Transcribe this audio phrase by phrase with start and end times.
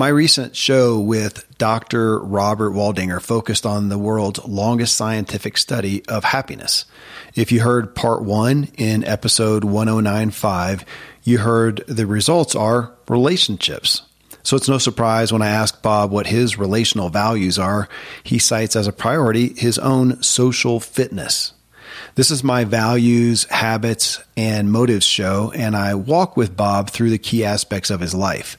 [0.00, 2.20] My recent show with Dr.
[2.20, 6.86] Robert Waldinger focused on the world's longest scientific study of happiness.
[7.34, 10.86] If you heard part one in episode 1095,
[11.22, 14.00] you heard the results are relationships.
[14.42, 17.86] So it's no surprise when I ask Bob what his relational values are,
[18.24, 21.52] he cites as a priority his own social fitness.
[22.14, 27.18] This is my values, habits, and motives show, and I walk with Bob through the
[27.18, 28.56] key aspects of his life.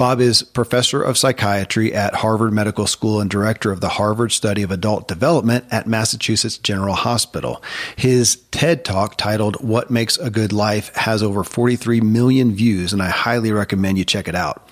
[0.00, 4.62] Bob is professor of psychiatry at Harvard Medical School and director of the Harvard Study
[4.62, 7.62] of Adult Development at Massachusetts General Hospital.
[7.96, 13.02] His TED Talk titled What Makes a Good Life has over 43 million views, and
[13.02, 14.66] I highly recommend you check it out.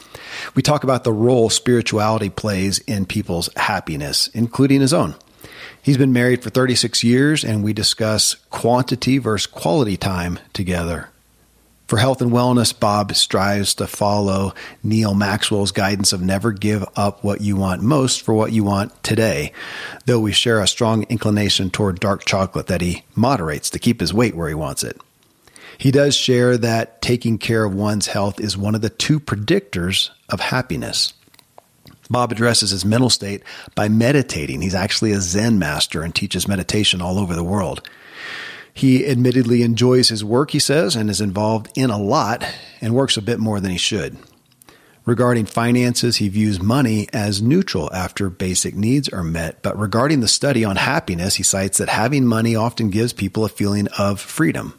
[0.55, 5.15] We talk about the role spirituality plays in people's happiness, including his own.
[5.83, 11.11] He's been married for 36 years, and we discuss quantity versus quality time together.
[11.89, 17.25] For health and wellness, Bob strives to follow Neal Maxwell's guidance of never give up
[17.25, 19.55] what you want most for what you want today,
[20.05, 24.13] though we share a strong inclination toward dark chocolate that he moderates to keep his
[24.13, 25.01] weight where he wants it.
[25.79, 30.11] He does share that taking care of one's health is one of the two predictors
[30.29, 31.15] of happiness.
[32.11, 33.43] Bob addresses his mental state
[33.75, 34.61] by meditating.
[34.61, 37.81] He's actually a Zen master and teaches meditation all over the world.
[38.79, 42.45] He admittedly enjoys his work, he says, and is involved in a lot
[42.81, 44.17] and works a bit more than he should.
[45.05, 49.63] Regarding finances, he views money as neutral after basic needs are met.
[49.63, 53.49] But regarding the study on happiness, he cites that having money often gives people a
[53.49, 54.79] feeling of freedom.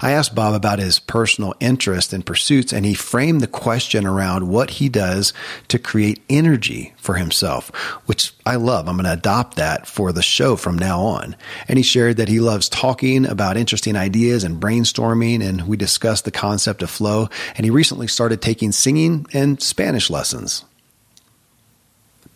[0.00, 4.48] I asked Bob about his personal interest and pursuits, and he framed the question around
[4.48, 5.32] what he does
[5.68, 7.70] to create energy for himself,
[8.06, 8.88] which I love.
[8.88, 11.36] I'm going to adopt that for the show from now on.
[11.68, 16.24] And he shared that he loves talking about interesting ideas and brainstorming, and we discussed
[16.24, 17.28] the concept of flow.
[17.56, 20.64] And he recently started taking singing and Spanish lessons.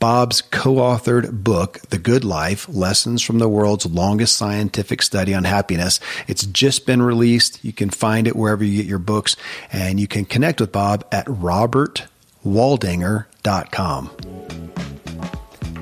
[0.00, 5.44] Bob's co authored book, The Good Life Lessons from the World's Longest Scientific Study on
[5.44, 6.00] Happiness.
[6.26, 7.62] It's just been released.
[7.62, 9.36] You can find it wherever you get your books,
[9.70, 14.10] and you can connect with Bob at robertwaldinger.com.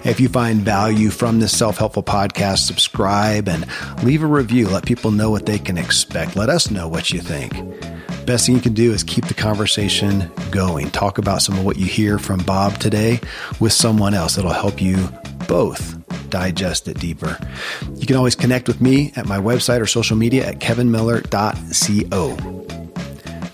[0.05, 3.67] If you find value from this self helpful podcast, subscribe and
[4.03, 4.69] leave a review.
[4.69, 6.35] Let people know what they can expect.
[6.35, 7.55] Let us know what you think
[8.29, 10.91] best thing you can do is keep the conversation going.
[10.91, 13.21] Talk about some of what you hear from Bob today
[13.59, 14.37] with someone else.
[14.37, 15.09] It'll help you
[15.49, 15.97] both
[16.29, 17.39] digest it deeper.
[17.95, 22.37] You can always connect with me at my website or social media at kevinmiller.co.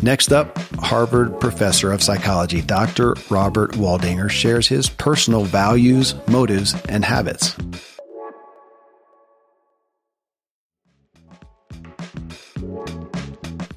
[0.03, 3.15] Next up, Harvard professor of psychology, Dr.
[3.31, 7.55] Robert Waldinger, shares his personal values, motives, and habits.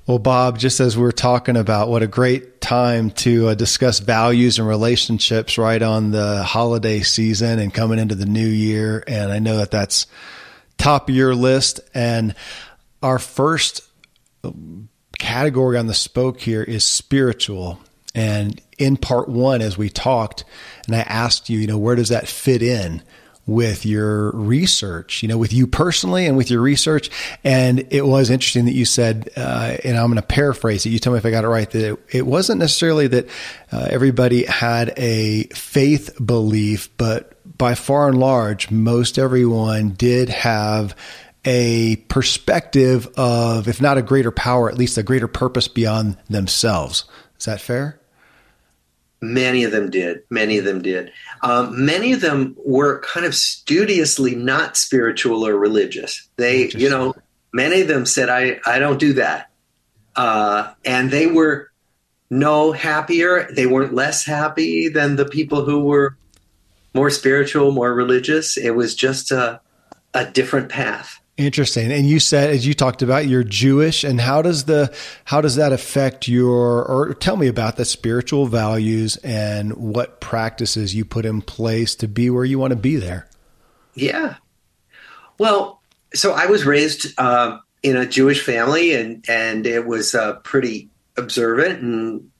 [0.07, 4.57] Well, Bob, just as we're talking about what a great time to uh, discuss values
[4.57, 9.03] and relationships right on the holiday season and coming into the new year.
[9.05, 10.07] And I know that that's
[10.77, 11.81] top of your list.
[11.93, 12.35] And
[13.03, 13.81] our first
[15.19, 17.77] category on the spoke here is spiritual.
[18.15, 20.45] And in part one, as we talked,
[20.85, 23.03] and I asked you, you know, where does that fit in?
[23.47, 27.09] With your research, you know, with you personally and with your research.
[27.43, 30.89] And it was interesting that you said, uh, and I'm going to paraphrase it.
[30.89, 31.69] You tell me if I got it right.
[31.71, 33.27] That it, it wasn't necessarily that
[33.71, 40.95] uh, everybody had a faith belief, but by far and large, most everyone did have
[41.45, 47.05] a perspective of, if not a greater power, at least a greater purpose beyond themselves.
[47.39, 47.99] Is that fair?
[49.19, 50.23] Many of them did.
[50.29, 51.11] Many of them did.
[51.41, 56.27] Um, many of them were kind of studiously not spiritual or religious.
[56.35, 57.15] They, you know,
[57.51, 59.49] many of them said, "I, I don't do that,"
[60.15, 61.71] uh, and they were
[62.29, 63.47] no happier.
[63.51, 66.15] They weren't less happy than the people who were
[66.93, 68.57] more spiritual, more religious.
[68.57, 69.61] It was just a,
[70.13, 71.19] a different path.
[71.37, 71.91] Interesting.
[71.91, 74.91] And you said, as you talked about, you're Jewish, and how does the
[75.23, 76.83] how does that affect your?
[76.83, 82.07] Or tell me about the spiritual values and what practices you put in place to
[82.07, 83.29] be where you want to be there.
[83.93, 84.37] Yeah.
[85.37, 85.79] Well,
[86.15, 90.89] so I was raised uh, in a Jewish family, and and it was uh, pretty
[91.17, 92.31] observant and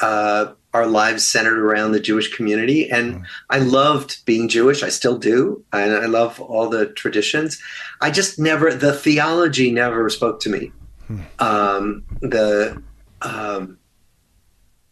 [0.00, 2.90] uh, our lives centered around the Jewish community.
[2.90, 3.24] And mm.
[3.48, 4.82] I loved being Jewish.
[4.82, 5.64] I still do.
[5.72, 7.60] And I love all the traditions.
[8.00, 10.72] I just never, the theology never spoke to me.
[11.10, 11.42] Mm.
[11.42, 12.82] Um, the,
[13.20, 13.78] um,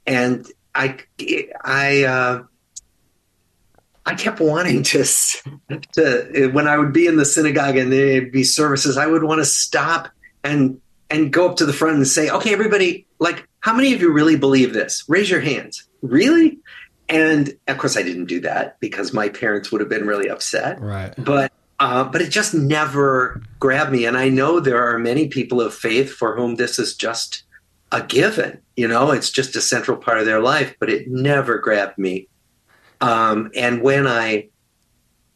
[0.07, 0.99] and I,
[1.65, 2.43] I, uh,
[4.05, 5.05] I kept wanting to,
[5.93, 9.41] to, when I would be in the synagogue and there'd be services, I would want
[9.41, 10.09] to stop
[10.43, 14.01] and, and go up to the front and say, okay, everybody, like, how many of
[14.01, 15.05] you really believe this?
[15.09, 15.89] Raise your hands.
[16.03, 16.59] Really?
[17.09, 20.81] And of course, I didn't do that because my parents would have been really upset.
[20.81, 21.15] Right.
[21.17, 24.05] But uh, but it just never grabbed me.
[24.05, 27.45] And I know there are many people of faith for whom this is just
[27.93, 28.61] a given.
[28.77, 30.75] You know, it's just a central part of their life.
[30.81, 32.29] But it never grabbed me.
[33.01, 34.49] Um, and when I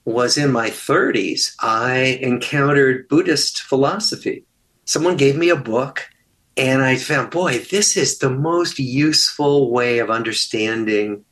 [0.05, 4.45] was in my 30s, I encountered Buddhist philosophy.
[4.93, 6.07] Someone gave me a book
[6.55, 11.25] and I found, boy, this is the most useful way of understanding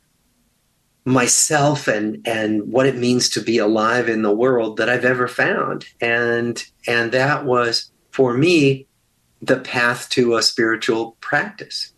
[1.04, 5.28] myself and and what it means to be alive in the world that I've ever
[5.28, 5.84] found.
[6.00, 8.86] And and that was for me
[9.42, 11.92] the path to a spiritual practice.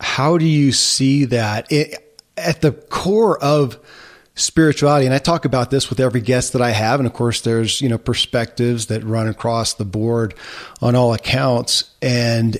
[0.00, 3.78] How do you see that it, at the core of
[4.36, 7.40] spirituality and i talk about this with every guest that i have and of course
[7.40, 10.34] there's you know perspectives that run across the board
[10.80, 12.58] on all accounts and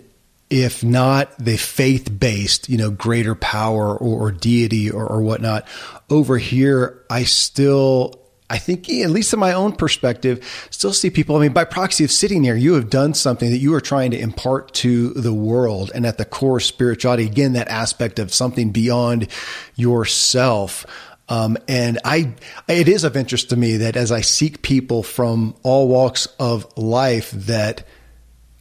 [0.49, 5.69] if not the faith based you know greater power or, or deity or, or whatnot
[6.09, 11.37] over here i still I think, at least in my own perspective, still see people.
[11.37, 14.13] I mean, by proxy of sitting here, you have done something that you are trying
[14.13, 15.91] to impart to the world.
[15.95, 19.27] And at the core spirituality, again, that aspect of something beyond
[19.75, 20.87] yourself.
[21.29, 22.35] Um, and I,
[22.69, 26.67] it is of interest to me that as I seek people from all walks of
[26.79, 27.85] life that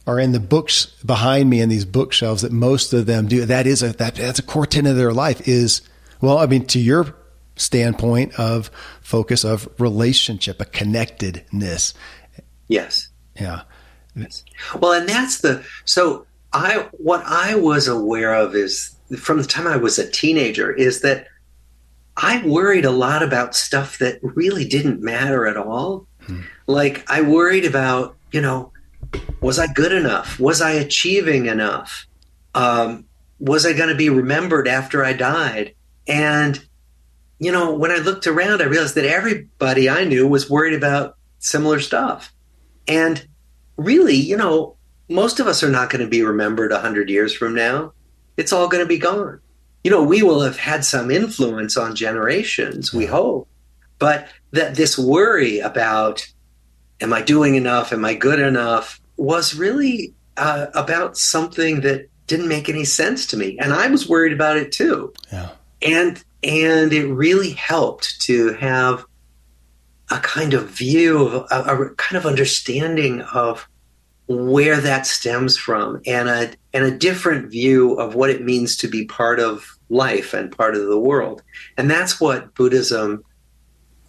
[0.06, 3.44] are in the books behind me in these bookshelves, that most of them do.
[3.44, 5.46] That is a that that's a core tenet of their life.
[5.48, 5.82] Is
[6.20, 7.14] well, I mean, to your
[7.56, 8.70] standpoint of
[9.00, 11.94] focus of relationship, a connectedness.
[12.68, 13.08] Yes.
[13.34, 13.62] Yeah.
[14.14, 14.44] Yes.
[14.78, 19.66] Well, and that's the so I what I was aware of is from the time
[19.66, 21.26] I was a teenager is that
[22.16, 26.06] I worried a lot about stuff that really didn't matter at all.
[26.22, 26.42] Hmm.
[26.66, 28.72] Like I worried about, you know,
[29.40, 30.40] was I good enough?
[30.40, 32.06] Was I achieving enough?
[32.54, 33.04] Um,
[33.38, 35.74] was I going to be remembered after I died?
[36.08, 36.64] And,
[37.38, 41.16] you know, when I looked around, I realized that everybody I knew was worried about
[41.38, 42.32] similar stuff.
[42.88, 43.26] And
[43.76, 44.76] really, you know,
[45.10, 47.92] most of us are not going to be remembered 100 years from now.
[48.38, 49.40] It's all going to be gone
[49.86, 53.46] you know, we will have had some influence on generations, we hope.
[54.00, 56.26] But that this worry about,
[57.00, 57.92] am I doing enough?
[57.92, 59.00] Am I good enough?
[59.16, 63.56] was really uh, about something that didn't make any sense to me.
[63.60, 65.14] And I was worried about it too.
[65.32, 65.50] Yeah.
[65.80, 69.04] And, and it really helped to have
[70.10, 73.68] a kind of view of a, a kind of understanding of
[74.26, 78.88] where that stems from and a and a different view of what it means to
[78.88, 81.42] be part of life and part of the world.
[81.76, 83.24] And that's what Buddhism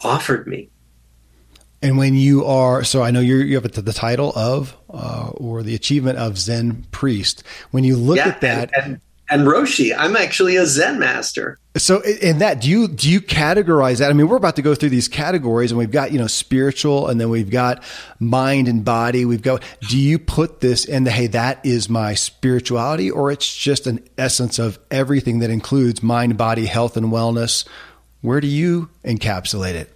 [0.01, 0.69] offered me.
[1.81, 5.75] And when you are, so I know you have the title of, uh, or the
[5.75, 7.43] achievement of Zen priest.
[7.69, 9.93] When you look yeah, at that, and, and, and Roshi.
[9.97, 11.57] I'm actually a Zen master.
[11.75, 14.09] So in that, do you do you categorize that?
[14.09, 17.07] I mean, we're about to go through these categories, and we've got you know spiritual,
[17.07, 17.83] and then we've got
[18.19, 19.25] mind and body.
[19.25, 19.63] We've got.
[19.87, 24.07] Do you put this in the hey, that is my spirituality, or it's just an
[24.17, 27.67] essence of everything that includes mind, body, health, and wellness?
[28.21, 29.93] Where do you encapsulate it?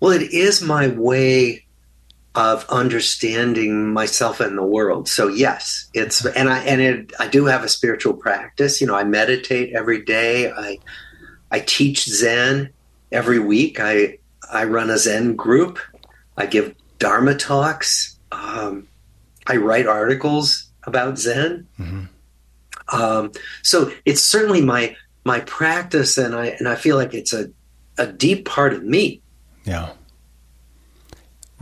[0.00, 1.61] Well, it is my way
[2.34, 5.08] of understanding myself and the world.
[5.08, 8.80] So yes, it's and I and it, I do have a spiritual practice.
[8.80, 10.50] You know, I meditate every day.
[10.50, 10.78] I
[11.50, 12.70] I teach Zen
[13.10, 13.80] every week.
[13.80, 14.18] I
[14.50, 15.78] I run a Zen group.
[16.36, 18.18] I give Dharma talks.
[18.30, 18.88] Um,
[19.46, 21.66] I write articles about Zen.
[21.78, 22.04] Mm-hmm.
[22.96, 27.50] Um, so it's certainly my my practice, and I and I feel like it's a
[27.98, 29.20] a deep part of me.
[29.64, 29.92] Yeah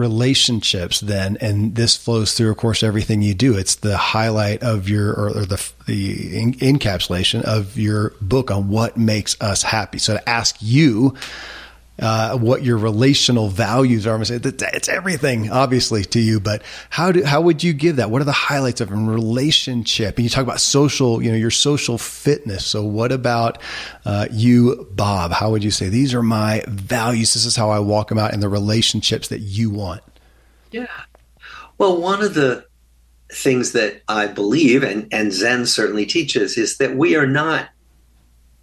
[0.00, 3.56] relationships then and this flows through of course everything you do.
[3.56, 8.96] It's the highlight of your or, or the the encapsulation of your book on what
[8.96, 9.98] makes us happy.
[9.98, 11.14] So to ask you
[12.00, 14.20] uh, what your relational values are.
[14.20, 16.40] It's everything, obviously, to you.
[16.40, 18.10] But how do how would you give that?
[18.10, 20.16] What are the highlights of a relationship?
[20.16, 22.64] And you talk about social, you know, your social fitness.
[22.66, 23.58] So what about
[24.04, 25.32] uh, you, Bob?
[25.32, 27.34] How would you say these are my values?
[27.34, 30.02] This is how I walk them out in the relationships that you want.
[30.70, 30.86] Yeah.
[31.78, 32.66] Well, one of the
[33.32, 37.68] things that I believe, and, and Zen certainly teaches, is that we are not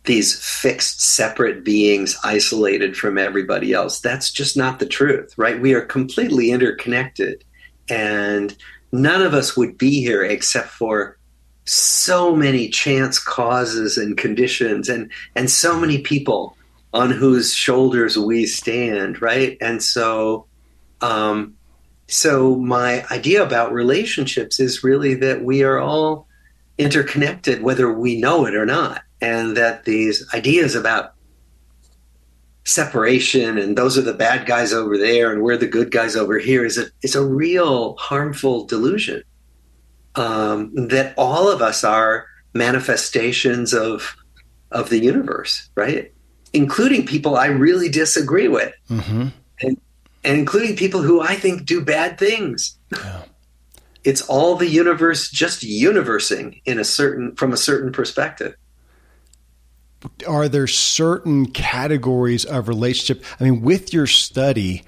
[0.07, 3.99] these fixed, separate beings isolated from everybody else.
[3.99, 5.61] That's just not the truth, right?
[5.61, 7.43] We are completely interconnected.
[7.89, 8.55] And
[8.91, 11.17] none of us would be here except for
[11.65, 16.57] so many chance causes and conditions and, and so many people
[16.93, 19.57] on whose shoulders we stand, right?
[19.61, 20.47] And so,
[21.01, 21.53] um,
[22.07, 26.27] so my idea about relationships is really that we are all
[26.77, 31.13] interconnected, whether we know it or not, and that these ideas about
[32.65, 36.37] separation and those are the bad guys over there and we're the good guys over
[36.37, 39.23] here is a is a real harmful delusion.
[40.15, 44.15] Um, that all of us are manifestations of
[44.71, 46.11] of the universe, right?
[46.53, 48.73] Including people I really disagree with.
[48.89, 49.27] Mm-hmm
[50.27, 52.77] and including people who I think do bad things.
[52.91, 53.23] Yeah.
[54.03, 58.55] It's all the universe just universing in a certain from a certain perspective.
[60.27, 63.23] Are there certain categories of relationship?
[63.39, 64.83] I mean, with your study,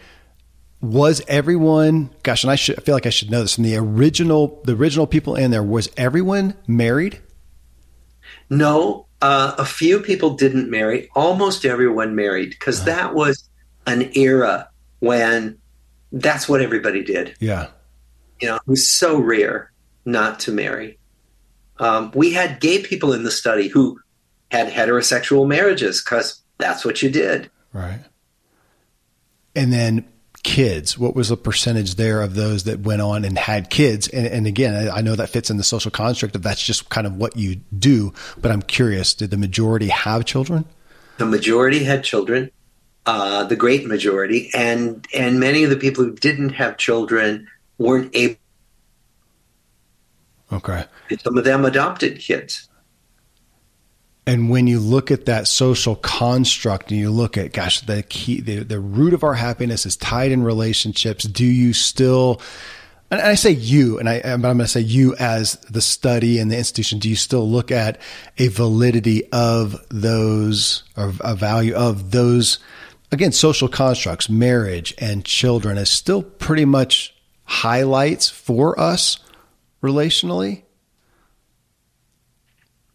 [0.81, 3.75] was everyone gosh and I should I feel like I should know this from the
[3.75, 7.19] original the original people in there was everyone married
[8.49, 12.85] no uh, a few people didn't marry almost everyone married because uh-huh.
[12.85, 13.49] that was
[13.85, 15.57] an era when
[16.11, 17.35] that's what everybody did.
[17.39, 17.67] Yeah.
[18.41, 19.71] You know, it was so rare
[20.05, 20.97] not to marry.
[21.77, 23.99] Um, we had gay people in the study who
[24.51, 27.49] had heterosexual marriages because that's what you did.
[27.73, 27.99] Right.
[29.55, 30.05] And then
[30.43, 34.07] kids, what was the percentage there of those that went on and had kids?
[34.07, 37.05] And, and again, I know that fits in the social construct of that's just kind
[37.05, 40.65] of what you do, but I'm curious, did the majority have children?
[41.17, 42.51] The majority had children
[43.09, 47.47] uh, the great majority, and and many of the people who didn't have children
[47.79, 48.35] weren't able.
[50.51, 50.85] Okay.
[51.19, 52.68] Some of them adopted kids.
[54.29, 58.41] And when you look at that social construct and you look at, gosh, the key,
[58.41, 61.23] the, the root of our happiness is tied in relationships.
[61.23, 62.39] Do you still,
[63.09, 66.37] and I say you, and I, but I'm going to say you as the study
[66.37, 66.99] and the institution.
[66.99, 67.99] Do you still look at
[68.37, 72.59] a validity of those, or a value of those
[73.11, 79.17] again, social constructs, marriage and children is still pretty much highlights for us
[79.81, 80.63] relationally?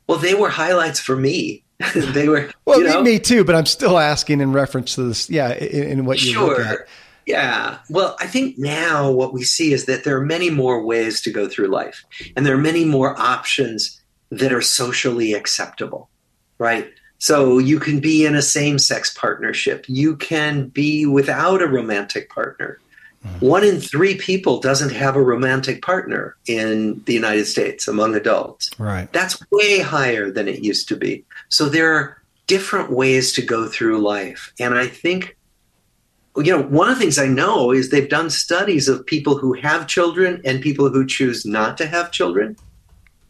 [0.07, 1.65] Well, they were highlights for me.
[1.95, 3.45] they were well, you know, me too.
[3.45, 5.31] But I'm still asking in reference to this.
[5.31, 6.59] Yeah, in, in what you sure.
[6.59, 6.79] look at.
[7.27, 7.79] Yeah.
[7.89, 11.33] Well, I think now what we see is that there are many more ways to
[11.33, 12.05] go through life,
[12.37, 16.11] and there are many more options that are socially acceptable,
[16.59, 16.91] right?
[17.19, 19.87] So you can be in a same sex partnership.
[19.89, 22.79] You can be without a romantic partner.
[23.25, 23.47] Mm-hmm.
[23.47, 28.71] One in three people doesn't have a romantic partner in the United States among adults.
[28.79, 29.11] Right.
[29.13, 31.25] That's way higher than it used to be.
[31.49, 34.53] So there are different ways to go through life.
[34.61, 35.37] And I think,
[36.37, 39.55] you know, one of the things I know is they've done studies of people who
[39.55, 42.57] have children and people who choose not to have children.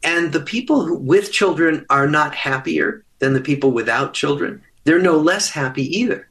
[0.02, 4.60] And the people who, with children are not happier than the people without children.
[4.82, 6.28] They're no less happy either.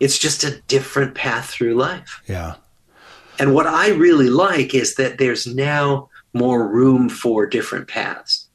[0.00, 2.22] It's just a different path through life.
[2.26, 2.54] Yeah.
[3.42, 8.46] And what I really like is that there's now more room for different paths.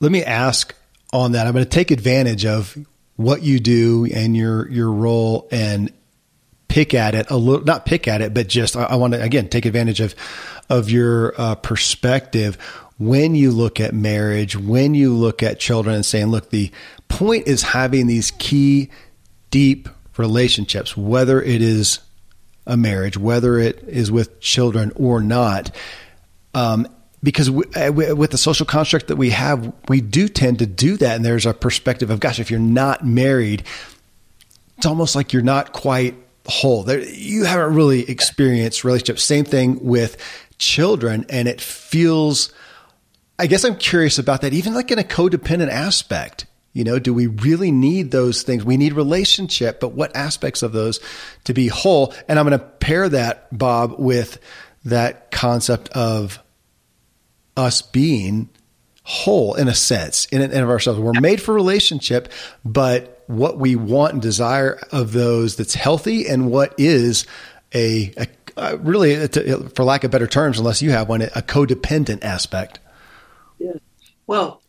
[0.00, 0.74] Let me ask
[1.14, 1.46] on that.
[1.46, 2.76] I'm going to take advantage of
[3.16, 5.90] what you do and your your role and
[6.68, 9.22] pick at it a little not pick at it but just I, I want to
[9.22, 10.14] again take advantage of
[10.68, 12.58] of your uh, perspective
[12.98, 16.70] when you look at marriage, when you look at children and saying, look, the
[17.08, 18.90] point is having these key,
[19.50, 19.88] deep
[20.18, 22.00] relationships, whether it is
[22.68, 25.74] a marriage, whether it is with children or not.
[26.54, 26.86] Um,
[27.20, 31.16] because uh, with the social construct that we have, we do tend to do that.
[31.16, 33.64] And there's a perspective of, gosh, if you're not married,
[34.76, 36.14] it's almost like you're not quite
[36.46, 36.84] whole.
[36.84, 39.24] There, you haven't really experienced relationships.
[39.24, 40.16] Same thing with
[40.58, 42.52] children, and it feels
[43.38, 46.46] I guess I'm curious about that, even like in a codependent aspect.
[46.78, 48.64] You know, do we really need those things?
[48.64, 51.00] We need relationship, but what aspects of those
[51.42, 52.14] to be whole?
[52.28, 54.38] And I'm going to pair that, Bob, with
[54.84, 56.38] that concept of
[57.56, 58.48] us being
[59.02, 61.00] whole in a sense, in and of ourselves.
[61.00, 62.30] We're made for relationship,
[62.64, 67.26] but what we want and desire of those that's healthy and what is
[67.74, 72.22] a, a, a really, for lack of better terms, unless you have one, a codependent
[72.22, 72.78] aspect.
[73.58, 73.72] Yeah.
[74.28, 74.62] Well,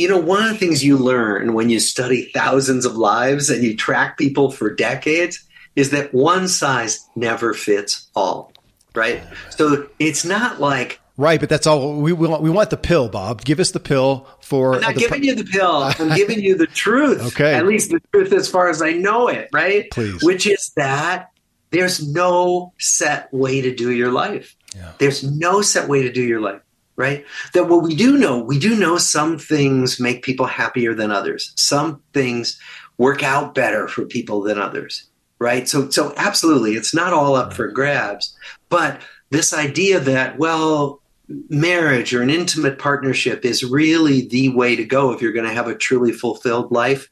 [0.00, 3.62] you know, one of the things you learn when you study thousands of lives and
[3.62, 5.44] you track people for decades
[5.76, 8.52] is that one size never fits all.
[8.94, 9.22] right?
[9.50, 12.42] So it's not like Right, but that's all we, we want.
[12.42, 13.44] We want the pill, Bob.
[13.44, 14.76] Give us the pill for.
[14.76, 15.82] I'm not giving you the pill.
[15.98, 17.20] I'm giving you the truth.
[17.34, 17.52] Okay.
[17.52, 19.90] At least the truth as far as I know it, right?
[19.90, 20.24] Please.
[20.24, 21.30] Which is that
[21.72, 24.56] there's no set way to do your life.
[24.74, 24.92] Yeah.
[24.96, 26.62] There's no set way to do your life,
[27.00, 27.24] right?
[27.54, 31.52] That what we do know, we do know some things make people happier than others.
[31.56, 32.60] Some things
[32.98, 35.66] work out better for people than others, right?
[35.66, 38.36] So so absolutely, it's not all up for grabs,
[38.68, 41.00] but this idea that well
[41.48, 45.54] marriage or an intimate partnership is really the way to go if you're going to
[45.54, 47.08] have a truly fulfilled life.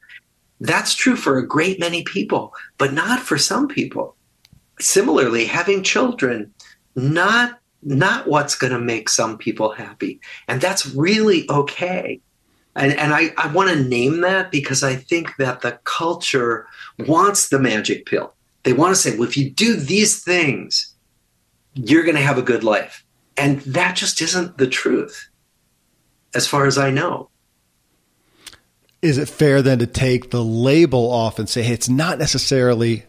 [0.59, 4.15] That's true for a great many people, but not for some people.
[4.79, 6.53] Similarly, having children,
[6.95, 10.19] not not what's going to make some people happy.
[10.47, 12.21] And that's really okay.
[12.75, 16.67] And, and I, I want to name that because I think that the culture
[16.99, 18.33] wants the magic pill.
[18.63, 20.93] They want to say, well, if you do these things,
[21.73, 23.05] you're going to have a good life.
[23.37, 25.29] And that just isn't the truth,
[26.35, 27.29] as far as I know.
[29.01, 33.05] Is it fair then to take the label off and say, hey, it's not necessarily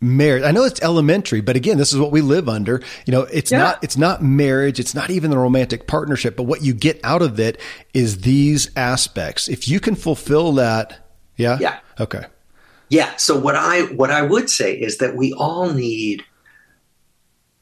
[0.00, 0.42] marriage?
[0.42, 2.82] I know it's elementary, but again, this is what we live under.
[3.06, 3.58] You know, it's Yeah.
[3.58, 7.22] not it's not marriage, it's not even the romantic partnership, but what you get out
[7.22, 7.60] of it
[7.94, 9.48] is these aspects.
[9.48, 11.58] If you can fulfill that, yeah?
[11.60, 11.78] Yeah.
[12.00, 12.24] Okay.
[12.88, 13.16] Yeah.
[13.16, 16.24] So what I what I would say is that we all need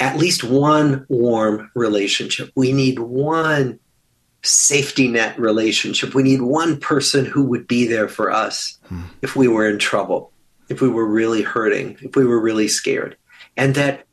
[0.01, 2.51] at least one warm relationship.
[2.55, 3.79] We need one
[4.43, 6.15] safety net relationship.
[6.15, 9.03] We need one person who would be there for us hmm.
[9.23, 10.31] if we were in trouble,
[10.69, 13.17] if we were really hurting, if we were really scared.
[13.57, 14.07] And that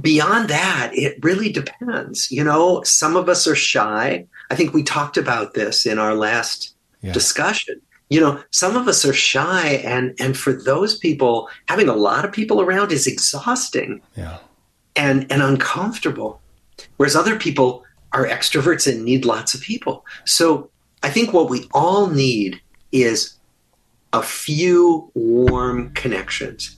[0.00, 2.30] beyond that, it really depends.
[2.30, 4.26] You know, some of us are shy.
[4.50, 7.12] I think we talked about this in our last Yeah.
[7.12, 7.80] discussion.
[8.08, 12.24] You know, some of us are shy and and for those people, having a lot
[12.24, 14.38] of people around is exhausting Yeah.
[14.96, 16.40] and and uncomfortable.
[16.96, 20.04] Whereas other people are extroverts and need lots of people.
[20.24, 20.70] So
[21.02, 22.60] I think what we all need
[22.92, 23.34] is
[24.12, 26.76] a few warm connections.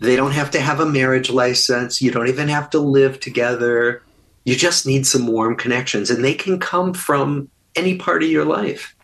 [0.00, 2.00] They don't have to have a marriage license.
[2.00, 4.02] You don't even have to live together.
[4.44, 8.44] You just need some warm connections, and they can come from any part of your
[8.44, 8.94] life.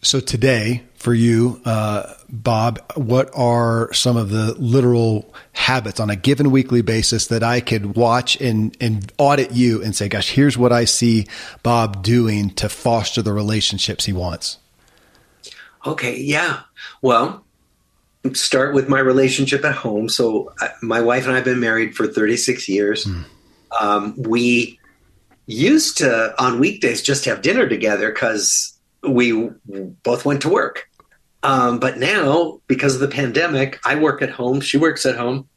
[0.00, 6.16] So today, for you, uh, Bob, what are some of the literal habits on a
[6.16, 10.56] given weekly basis that I could watch and, and audit you and say, gosh, here's
[10.56, 11.26] what I see
[11.62, 14.58] Bob doing to foster the relationships he wants?
[15.86, 16.60] Okay, yeah.
[17.02, 17.44] Well,
[18.32, 20.08] start with my relationship at home.
[20.08, 23.06] So, I, my wife and I have been married for 36 years.
[23.80, 24.78] Um, we
[25.46, 29.50] used to, on weekdays, just have dinner together because we
[30.02, 30.88] both went to work.
[31.42, 35.48] Um, but now, because of the pandemic, I work at home, she works at home.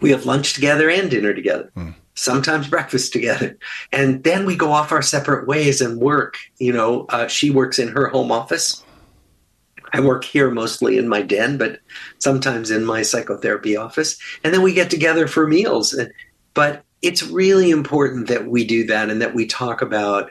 [0.00, 1.72] We have lunch together and dinner together,
[2.14, 3.58] sometimes breakfast together.
[3.92, 6.36] And then we go off our separate ways and work.
[6.58, 8.84] You know, uh, she works in her home office.
[9.96, 11.80] I work here mostly in my den, but
[12.18, 14.18] sometimes in my psychotherapy office.
[14.44, 15.98] And then we get together for meals.
[16.52, 20.30] But it's really important that we do that and that we talk about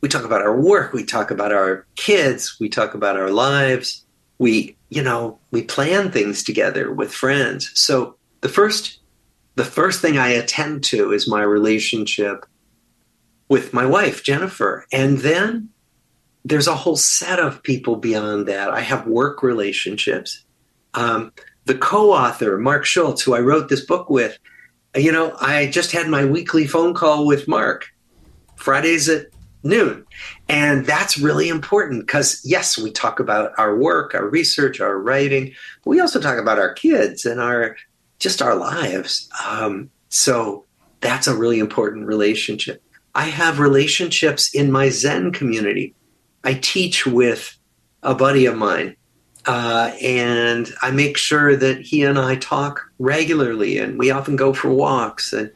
[0.00, 4.04] we talk about our work, we talk about our kids, we talk about our lives.
[4.38, 7.70] We, you know, we plan things together with friends.
[7.74, 8.98] So the first
[9.54, 12.44] the first thing I attend to is my relationship
[13.48, 14.86] with my wife, Jennifer.
[14.92, 15.68] And then
[16.44, 18.70] there's a whole set of people beyond that.
[18.70, 20.44] I have work relationships.
[20.92, 21.32] Um,
[21.64, 24.38] the co-author, Marc Schulz, who I wrote this book with,
[24.94, 27.86] you know, I just had my weekly phone call with Marc,
[28.56, 29.28] Fridays at
[29.62, 30.04] noon.
[30.48, 35.52] And that's really important because, yes, we talk about our work, our research, our writing.
[35.82, 37.76] But we also talk about our kids and our
[38.18, 39.28] just our lives.
[39.46, 40.66] Um, so
[41.00, 42.82] that's a really important relationship.
[43.14, 45.94] I have relationships in my Zen community.
[46.44, 47.56] I teach with
[48.02, 48.96] a buddy of mine,
[49.46, 54.52] uh, and I make sure that he and I talk regularly, and we often go
[54.52, 55.50] for walks, and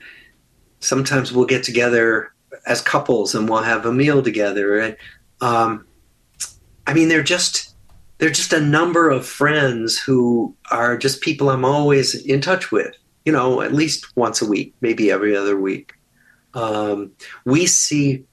[0.80, 2.32] sometimes we'll get together
[2.66, 4.78] as couples and we'll have a meal together.
[4.78, 4.96] And
[5.40, 5.86] um,
[6.86, 7.74] I mean, they're just
[8.18, 12.94] they're just a number of friends who are just people I'm always in touch with.
[13.24, 15.92] You know, at least once a week, maybe every other week.
[16.54, 17.12] Um,
[17.44, 18.24] we see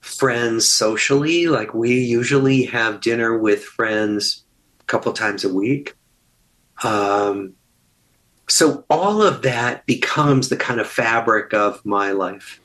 [0.00, 4.44] friends socially, like we usually have dinner with friends
[4.80, 5.94] a couple times a week.
[6.82, 7.54] Um,
[8.48, 12.60] so all of that becomes the kind of fabric of my life.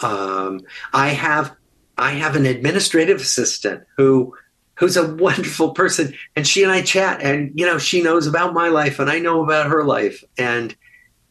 [0.00, 0.60] Um,
[0.92, 1.54] I have
[1.98, 4.34] I have an administrative assistant who
[4.76, 8.54] who's a wonderful person, and she and I chat, and you know she knows about
[8.54, 10.76] my life, and I know about her life, and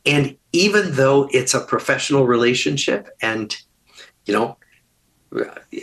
[0.05, 3.55] And even though it's a professional relationship and,
[4.25, 4.57] you know,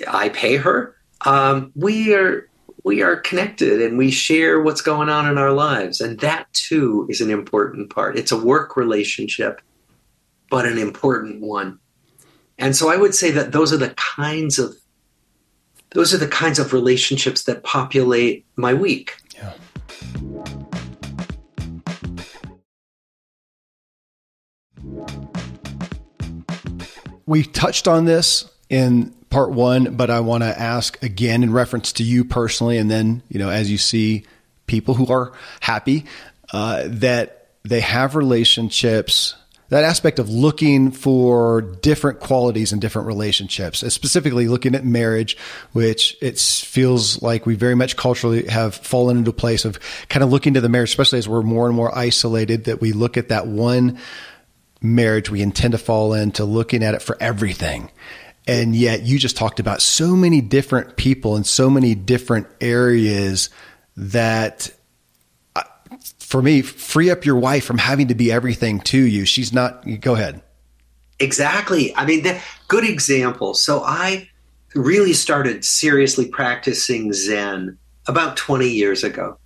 [0.09, 2.48] I pay her, um, we are
[2.85, 6.00] we are connected and we share what's going on in our lives.
[6.00, 8.18] And that too is an important part.
[8.18, 9.61] It's a work relationship,
[10.50, 11.78] but an important one.
[12.59, 14.74] And so I would say that those are the kinds of
[15.90, 19.14] those are the kinds of relationships that populate my week.
[19.35, 19.52] Yeah.
[27.26, 31.94] We touched on this in part one, but I want to ask again in reference
[31.94, 34.24] to you personally, and then you know as you see
[34.66, 36.04] people who are happy
[36.52, 39.34] uh, that they have relationships.
[39.70, 45.38] That aspect of looking for different qualities in different relationships, specifically looking at marriage,
[45.72, 50.22] which it feels like we very much culturally have fallen into a place of kind
[50.22, 53.16] of looking to the marriage, especially as we're more and more isolated, that we look
[53.16, 53.98] at that one
[54.82, 57.90] marriage we intend to fall into looking at it for everything.
[58.46, 63.50] And yet you just talked about so many different people in so many different areas
[63.96, 64.72] that
[65.55, 65.62] uh,
[66.18, 69.24] for me, free up your wife from having to be everything to you.
[69.24, 70.42] She's not, go ahead.
[71.20, 71.94] Exactly.
[71.94, 72.26] I mean,
[72.66, 73.55] good example.
[73.55, 74.28] So I
[74.74, 77.78] really started seriously practicing Zen
[78.09, 79.38] about 20 years ago.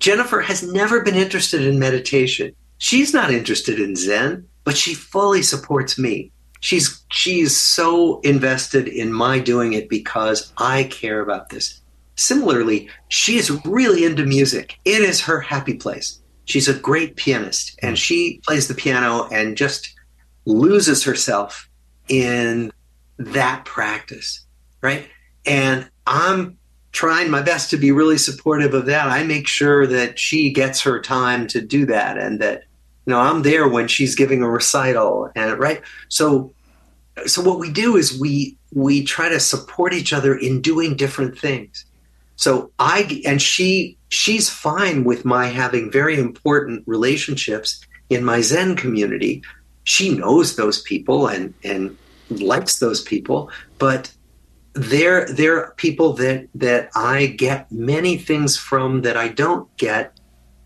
[0.00, 2.54] Jennifer has never been interested in meditation.
[2.76, 6.30] She's not interested in Zen but she fully supports me.
[6.60, 11.80] She's she's so invested in my doing it because I care about this.
[12.16, 14.76] Similarly, she is really into music.
[14.84, 16.20] It is her happy place.
[16.46, 19.94] She's a great pianist and she plays the piano and just
[20.46, 21.68] loses herself
[22.08, 22.72] in
[23.18, 24.46] that practice,
[24.80, 25.06] right?
[25.46, 26.58] And I'm
[26.92, 29.08] trying my best to be really supportive of that.
[29.08, 32.64] I make sure that she gets her time to do that and that
[33.08, 35.80] you know i'm there when she's giving a recital and right?
[36.08, 36.52] So
[37.26, 41.38] so what we do is we we try to support each other in doing different
[41.38, 41.86] things.
[42.36, 48.76] So i and she she's fine with my having very important relationships in my zen
[48.76, 49.42] community.
[49.84, 51.96] She knows those people and and
[52.28, 54.12] likes those people but
[54.74, 60.17] they're they're people that that i get many things from that i don't get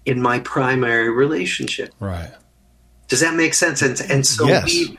[0.05, 1.95] in my primary relationship.
[2.01, 2.33] Right.
[3.09, 3.83] Does that make sense?
[3.83, 4.65] And and so yes.
[4.65, 4.99] we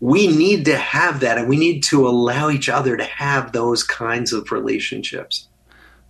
[0.00, 3.82] we need to have that and we need to allow each other to have those
[3.82, 5.46] kinds of relationships.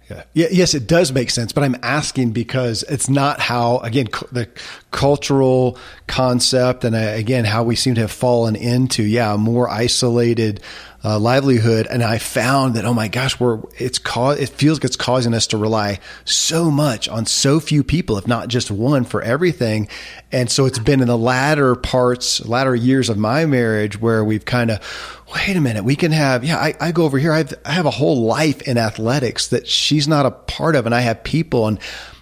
[0.08, 0.22] Yeah.
[0.32, 0.48] yeah.
[0.50, 4.48] Yes, it does make sense, but I'm asking because it's not how, again, the
[4.90, 9.68] cultural concept and uh, again, how we seem to have fallen into, yeah, a more
[9.68, 10.62] isolated
[11.02, 11.86] uh, livelihood.
[11.88, 15.34] And I found that, oh my gosh, we're, it's cause, it feels like it's causing
[15.34, 19.88] us to rely so much on so few people, if not just one for everything.
[20.30, 24.44] And so it's been in the latter parts, latter years of my marriage where we've
[24.44, 24.80] kind of,
[25.34, 27.32] wait a minute, we can have, yeah, I, I go over here.
[27.32, 30.86] I have, I have a whole life in athletics that she's not a part of.
[30.86, 31.78] And I have people and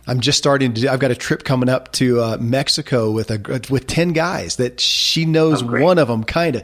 [0.09, 0.81] I'm just starting to.
[0.81, 4.57] Do, I've got a trip coming up to uh, Mexico with a with ten guys
[4.57, 6.63] that she knows oh, one of them, kind of,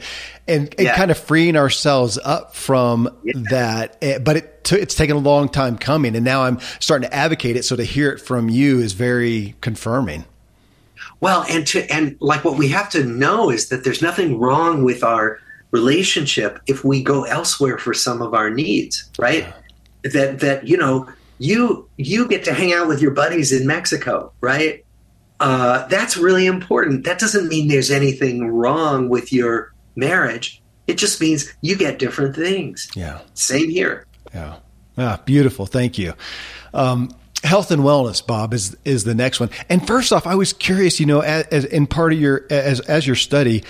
[0.48, 0.96] and, and yeah.
[0.96, 3.34] kind of freeing ourselves up from yeah.
[3.50, 3.98] that.
[4.00, 7.14] Eh, but it t- it's taken a long time coming, and now I'm starting to
[7.14, 7.64] advocate it.
[7.64, 10.24] So to hear it from you is very confirming.
[11.20, 14.84] Well, and to and like what we have to know is that there's nothing wrong
[14.84, 15.38] with our
[15.70, 19.44] relationship if we go elsewhere for some of our needs, right?
[20.02, 20.10] Yeah.
[20.12, 24.32] That that you know you you get to hang out with your buddies in Mexico,
[24.40, 24.84] right?
[25.40, 27.04] Uh, that's really important.
[27.04, 30.62] That doesn't mean there's anything wrong with your marriage.
[30.86, 32.88] It just means you get different things.
[32.94, 33.20] Yeah.
[33.34, 34.06] Same here.
[34.32, 34.56] Yeah.
[34.96, 35.66] Ah, beautiful.
[35.66, 36.14] Thank you.
[36.72, 37.10] Um,
[37.42, 39.50] health and wellness, Bob, is is the next one.
[39.68, 41.00] And first off, I was curious.
[41.00, 43.64] You know, as, as in part of your as as your study,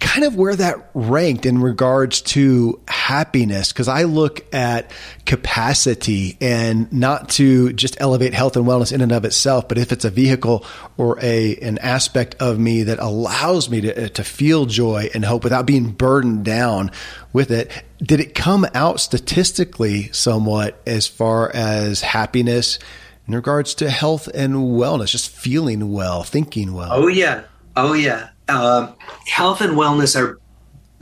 [0.00, 4.90] kind of where that ranked in regards to happiness because I look at
[5.26, 9.92] capacity and not to just elevate health and wellness in and of itself, but if
[9.92, 10.64] it's a vehicle
[10.96, 15.24] or a an aspect of me that allows me to uh, to feel joy and
[15.24, 16.90] hope without being burdened down
[17.32, 17.70] with it,
[18.02, 22.78] did it come out statistically somewhat as far as happiness
[23.26, 26.90] in regards to health and wellness, just feeling well, thinking well?
[26.92, 27.44] Oh yeah.
[27.74, 28.92] Oh yeah uh,
[29.26, 30.38] health and wellness are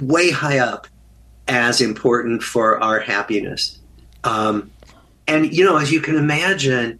[0.02, 0.86] way high up
[1.48, 3.78] as important for our happiness.
[4.24, 4.70] Um,
[5.26, 6.98] and you know, as you can imagine,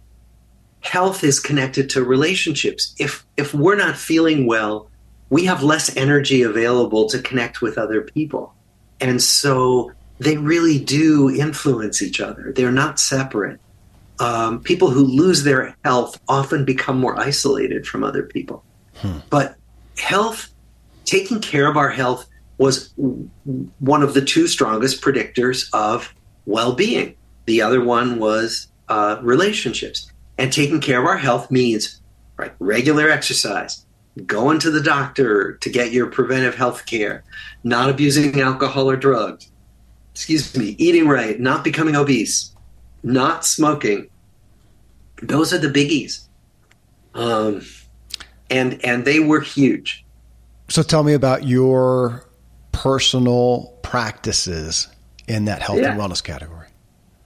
[0.81, 2.95] health is connected to relationships.
[2.99, 4.89] If if we're not feeling well,
[5.29, 8.53] we have less energy available to connect with other people,
[8.99, 12.51] and so they really do influence each other.
[12.55, 13.59] They're not separate.
[14.19, 18.63] Um, people who lose their health often become more isolated from other people.
[18.97, 19.17] Hmm.
[19.31, 19.55] But
[19.97, 20.49] health,
[21.05, 22.27] taking care of our health
[22.57, 22.93] was
[23.79, 26.13] one of the two strongest predictors of
[26.45, 27.15] well being.
[27.45, 30.11] The other one was uh, relationships.
[30.37, 32.01] And taking care of our health means
[32.37, 33.85] right, regular exercise,
[34.25, 37.23] going to the doctor to get your preventive health care,
[37.63, 39.51] not abusing alcohol or drugs,
[40.13, 42.55] excuse me, eating right, not becoming obese,
[43.03, 44.09] not smoking.
[45.21, 46.27] Those are the biggies.
[47.13, 47.61] Um,
[48.51, 50.05] and and they were huge.
[50.69, 52.29] So tell me about your
[52.71, 54.87] personal practices
[55.27, 55.91] in that health yeah.
[55.91, 56.67] and wellness category.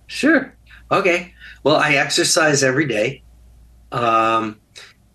[0.07, 0.55] Sure.
[0.91, 1.33] Okay.
[1.63, 3.23] Well, I exercise every day.
[3.91, 4.59] Um,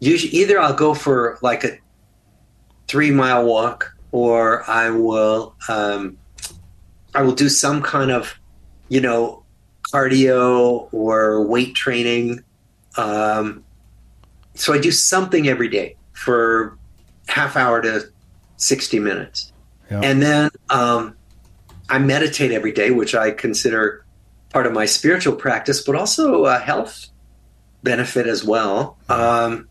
[0.00, 1.78] usually, either I'll go for like a
[2.88, 6.18] three mile walk, or I will um,
[7.14, 8.34] I will do some kind of
[8.88, 9.44] you know
[9.92, 12.42] cardio or weight training.
[12.96, 13.64] Um,
[14.54, 16.76] so I do something every day for
[17.28, 18.10] half hour to
[18.58, 19.52] 60 minutes.
[19.90, 20.04] Yep.
[20.04, 21.16] And then um,
[21.88, 24.04] I meditate every day, which I consider
[24.50, 27.06] part of my spiritual practice, but also a health
[27.82, 28.98] benefit as well.
[29.08, 29.68] Um,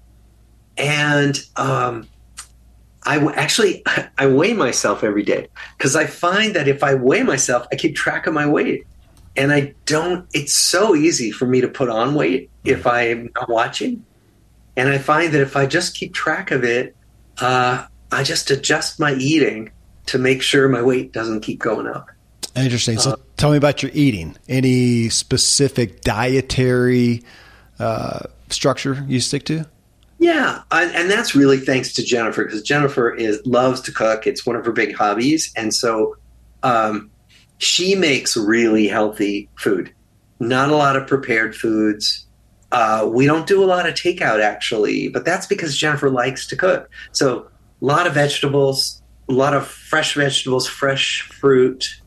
[0.75, 2.07] and um,
[3.03, 3.83] I w- actually
[4.17, 7.95] I weigh myself every day because I find that if I weigh myself, I keep
[7.95, 8.87] track of my weight,
[9.35, 10.27] and I don't.
[10.33, 14.03] It's so easy for me to put on weight if I'm not watching,
[14.79, 16.95] and I find that if I just keep track of it,
[17.41, 19.71] uh, I just adjust my eating
[20.05, 22.07] to make sure my weight doesn't keep going up.
[22.55, 22.97] Interesting.
[22.97, 24.37] So, uh, tell me about your eating.
[24.47, 27.23] Any specific dietary
[27.77, 29.65] uh, structure you stick to?
[30.17, 34.27] Yeah, and that's really thanks to Jennifer because Jennifer is loves to cook.
[34.27, 36.15] It's one of her big hobbies, and so
[36.63, 37.11] um,
[37.57, 39.93] she makes really healthy food.
[40.39, 42.25] Not a lot of prepared foods.
[42.71, 46.55] Uh, we don't do a lot of takeout actually, but that's because Jennifer likes to
[46.55, 46.89] cook.
[47.11, 47.47] So
[47.81, 52.01] a lot of vegetables, a lot of fresh vegetables, fresh fruit.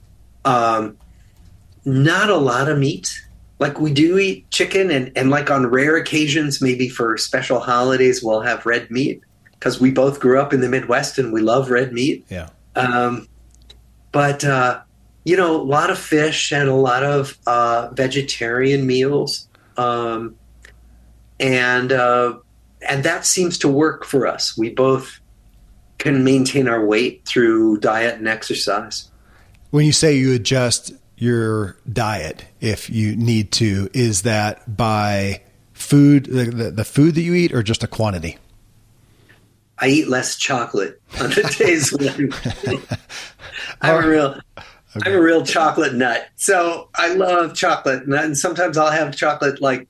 [0.44, 0.96] Um,
[1.84, 3.22] not a lot of meat
[3.62, 8.22] like we do eat chicken and, and like on rare occasions maybe for special holidays
[8.22, 9.22] we'll have red meat
[9.52, 13.26] because we both grew up in the midwest and we love red meat yeah um,
[14.10, 14.82] but uh,
[15.24, 20.34] you know a lot of fish and a lot of uh, vegetarian meals um,
[21.42, 22.38] and uh,
[22.88, 24.56] and that seems to work for us.
[24.56, 25.20] We both
[25.98, 29.10] can maintain our weight through diet and exercise.
[29.70, 35.40] When you say you adjust your diet if you need to is that by
[35.72, 38.38] food the, the, the, food that you eat or just a quantity?
[39.78, 42.32] I eat less chocolate on the days when
[43.82, 45.10] i'm a real okay.
[45.10, 46.28] i'm a real chocolate nut.
[46.36, 49.86] So i love chocolate and sometimes i'll have chocolate like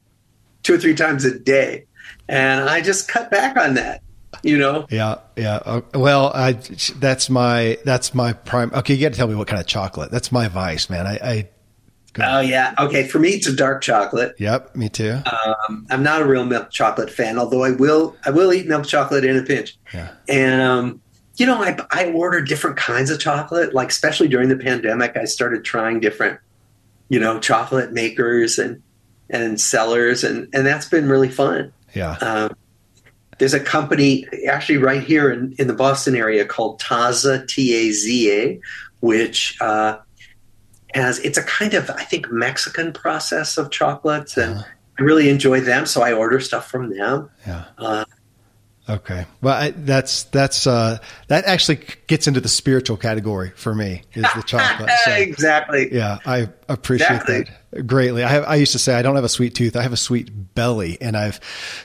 [0.62, 1.86] two or three times a day.
[2.28, 4.02] And i just cut back on that
[4.42, 4.86] you know?
[4.90, 5.56] Yeah yeah.
[5.64, 6.52] Uh, well i
[6.96, 10.10] that's my that's my prime okay you got to tell me what kind of chocolate.
[10.10, 11.06] That's my vice man.
[11.06, 11.48] I, I
[12.20, 12.74] oh yeah.
[12.78, 14.34] Okay for me it's a dark chocolate.
[14.38, 15.18] Yep me too.
[15.26, 18.86] Um, i'm not a real milk chocolate fan although i will i will eat milk
[18.86, 19.78] chocolate in a pinch.
[19.92, 20.12] Yeah.
[20.28, 21.02] And um,
[21.36, 25.24] you know I, I order different kinds of chocolate like especially during the pandemic i
[25.24, 26.38] started trying different
[27.08, 28.82] you know chocolate makers and
[29.30, 32.54] and sellers and and that's been really fun yeah um,
[33.42, 37.90] there's a company actually right here in, in the Boston area called Taza, T A
[37.90, 38.60] Z A,
[39.00, 39.98] which uh,
[40.94, 44.36] has, it's a kind of, I think, Mexican process of chocolates.
[44.36, 44.64] And uh-huh.
[44.96, 45.86] I really enjoy them.
[45.86, 47.30] So I order stuff from them.
[47.44, 47.64] Yeah.
[47.78, 48.04] Uh,
[48.88, 49.26] Okay.
[49.40, 54.26] Well, I, that's that's uh, that actually gets into the spiritual category for me is
[54.34, 54.90] the chocolate.
[55.04, 55.94] So, exactly.
[55.94, 57.44] Yeah, I appreciate exactly.
[57.72, 58.24] that greatly.
[58.24, 59.76] I have I used to say I don't have a sweet tooth.
[59.76, 61.38] I have a sweet belly, and I've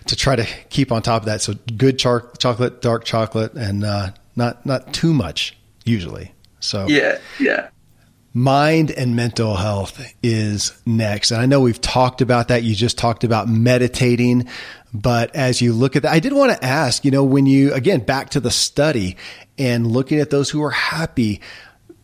[0.05, 1.41] to try to keep on top of that.
[1.41, 5.55] So good char- chocolate, dark chocolate, and uh, not not too much
[5.85, 6.33] usually.
[6.59, 7.69] So yeah, yeah
[8.37, 11.31] mind and mental health is next.
[11.31, 12.61] And I know we've talked about that.
[12.61, 14.47] You just talked about meditating.
[14.93, 17.73] But as you look at that, I did want to ask, you know, when you,
[17.73, 19.17] again, back to the study
[19.57, 21.41] and looking at those who are happy,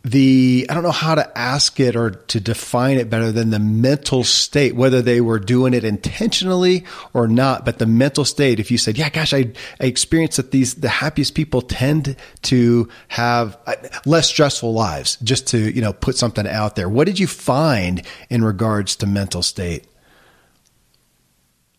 [0.04, 3.60] the, I don't know how to ask it or to define it better than the
[3.60, 8.70] mental state, whether they were doing it intentionally or not, but the mental state, if
[8.70, 13.58] you said, yeah, gosh, I, I experienced that these, the happiest people tend to have
[13.66, 16.90] uh, less stressful lives, just to, you know, put something out there.
[16.90, 19.88] What did you find in regards to mental state?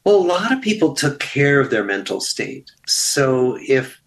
[0.05, 2.71] Well, a lot of people took care of their mental state.
[2.87, 4.01] So if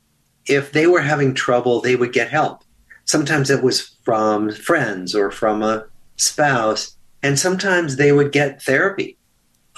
[0.45, 2.63] if they were having trouble, they would get help.
[3.05, 5.83] Sometimes it was from friends or from a
[6.15, 9.17] spouse, and sometimes they would get therapy.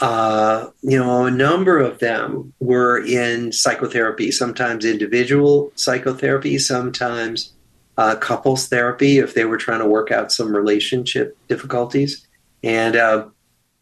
[0.01, 7.51] uh, you know, a number of them were in psychotherapy, sometimes individual psychotherapy, sometimes
[7.97, 12.25] uh, couples therapy if they were trying to work out some relationship difficulties.
[12.63, 13.27] And, uh,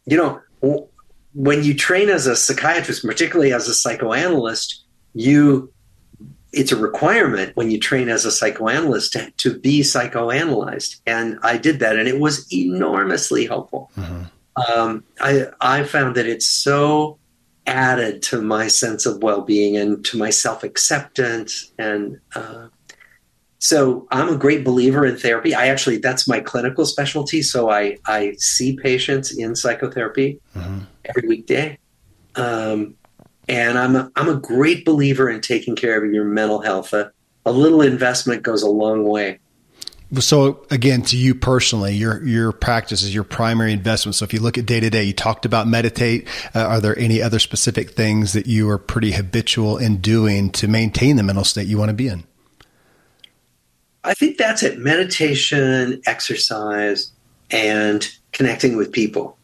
[0.06, 0.88] you know,
[1.34, 4.84] when you train as a psychiatrist, particularly as a psychoanalyst,
[5.14, 5.72] you
[6.52, 11.00] it's a requirement when you train as a psychoanalyst to, to be psychoanalyzed.
[11.06, 13.90] And I did that, and it was enormously helpful.
[13.96, 14.24] Mm-hmm
[14.66, 17.18] um, I I found that it's so
[17.66, 22.20] added to my sense of well being and to my self acceptance and.
[22.34, 22.68] Uh,
[23.60, 25.52] so I'm a great believer in therapy.
[25.52, 27.42] I actually that's my clinical specialty.
[27.42, 30.78] So I I see patients in psychotherapy mm-hmm.
[31.04, 31.76] every weekday,
[32.36, 32.94] um,
[33.48, 36.92] and I'm a, I'm a great believer in taking care of your mental health.
[36.92, 37.12] A,
[37.46, 39.38] a little investment goes a long way.
[40.20, 44.14] So again, to you personally, your your practice is your primary investment.
[44.14, 46.26] So if you look at day to day, you talked about meditate.
[46.54, 50.66] Uh, are there any other specific things that you are pretty habitual in doing to
[50.66, 52.24] maintain the mental state you want to be in?
[54.02, 57.12] I think that's it: meditation, exercise,
[57.50, 59.36] and connecting with people.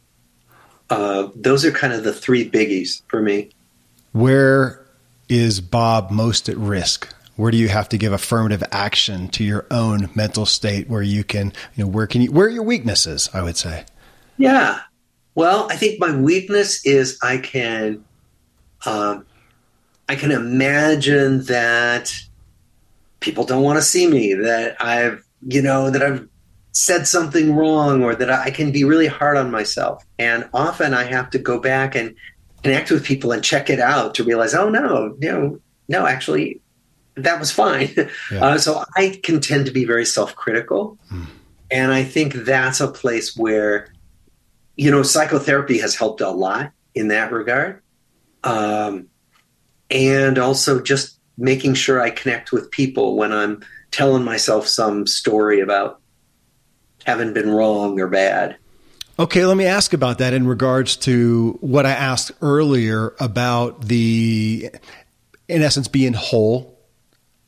[0.89, 3.51] Uh, those are kind of the three biggies for me.
[4.15, 4.87] Where
[5.29, 7.15] is Bob most at risk?
[7.37, 11.25] where do you have to give affirmative action to your own mental state where you
[11.25, 13.85] can, you know, where can you, where are your weaknesses, I would say?
[14.39, 14.81] Yeah.
[15.35, 18.05] Well, I think my weakness is I can,
[18.87, 19.27] um,
[20.09, 22.13] I can imagine that
[23.19, 26.29] people don't want to see me, that I've, you know, that I've
[26.71, 30.05] said something wrong or that I can be really hard on myself.
[30.19, 32.15] And often I have to go back and
[32.65, 36.61] connect with people and check it out to realize, oh no, know, no, actually,
[37.17, 37.95] that was fine.
[38.33, 38.45] Yeah.
[38.45, 40.99] Uh, so I can tend to be very self critical.
[41.13, 41.27] Mm.
[41.71, 43.93] And I think that's a place where,
[44.77, 47.83] you know, psychotherapy has helped a lot in that regard.
[48.43, 49.09] Um,
[49.91, 55.61] and also just making sure I connect with people when I'm telling myself some story
[55.61, 56.01] about
[57.05, 58.57] having been wrong or bad.
[59.17, 64.71] Okay, let me ask about that in regards to what I asked earlier about the,
[65.49, 66.75] in essence, being whole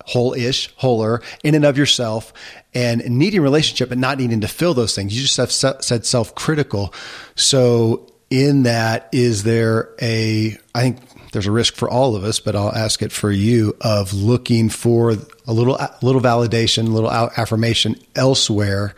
[0.07, 2.33] whole-ish, wholer in and of yourself
[2.75, 5.13] and needing relationship but not needing to fill those things.
[5.13, 6.95] You just have said self-critical.
[7.35, 12.39] So in that, is there a, I think there's a risk for all of us,
[12.39, 17.11] but I'll ask it for you of looking for a little, little validation, a little
[17.11, 18.95] affirmation elsewhere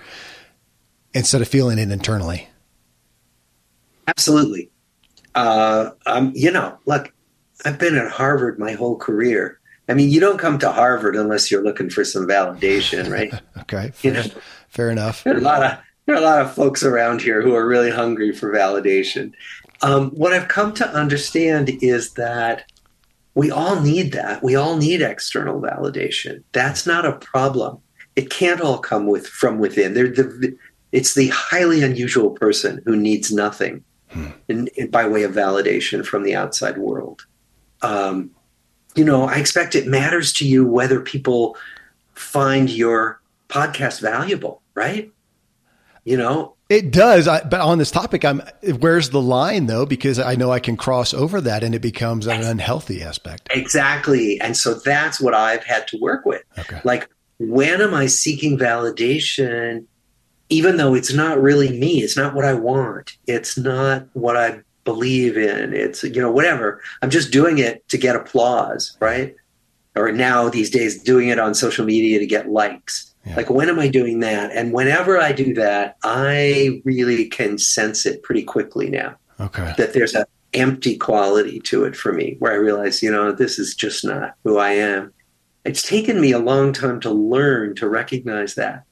[1.15, 2.49] instead of feeling it internally.
[4.09, 4.71] Absolutely.
[5.35, 7.13] Uh, um, you know, look,
[7.65, 11.51] I've been at Harvard my whole career I mean, you don't come to Harvard unless
[11.51, 13.33] you're looking for some validation, right?
[13.61, 14.25] okay, fair, you know,
[14.69, 15.25] fair enough.
[15.25, 17.67] There are a lot of there are a lot of folks around here who are
[17.67, 19.33] really hungry for validation.
[19.81, 22.71] Um, what I've come to understand is that
[23.35, 24.43] we all need that.
[24.43, 26.43] We all need external validation.
[26.53, 27.79] That's not a problem.
[28.17, 29.95] It can't all come with from within.
[29.95, 30.57] They're the,
[30.93, 34.29] it's the highly unusual person who needs nothing hmm.
[34.49, 37.27] in, in, by way of validation from the outside world.
[37.83, 38.31] Um,
[38.95, 41.57] you know, I expect it matters to you whether people
[42.15, 45.13] find your podcast valuable, right?
[46.05, 47.29] You know, it does.
[47.29, 48.43] I, but on this topic, I'm
[48.79, 49.87] where's the line though?
[49.87, 53.49] Because I know I can cross over that, and it becomes an unhealthy aspect.
[53.51, 56.43] Exactly, and so that's what I've had to work with.
[56.59, 56.81] Okay.
[56.85, 59.87] Like, when am I seeking validation?
[60.51, 63.17] Even though it's not really me, it's not what I want.
[63.27, 65.75] It's not what I believe in.
[65.75, 66.81] It's, you know, whatever.
[67.03, 69.35] I'm just doing it to get applause, right?
[69.95, 73.15] Or now these days, doing it on social media to get likes.
[73.27, 73.37] Yeah.
[73.37, 74.51] Like, when am I doing that?
[74.53, 79.17] And whenever I do that, I really can sense it pretty quickly now.
[79.41, 79.75] Okay.
[79.77, 83.59] That there's an empty quality to it for me where I realize, you know, this
[83.59, 85.13] is just not who I am.
[85.65, 88.85] It's taken me a long time to learn to recognize that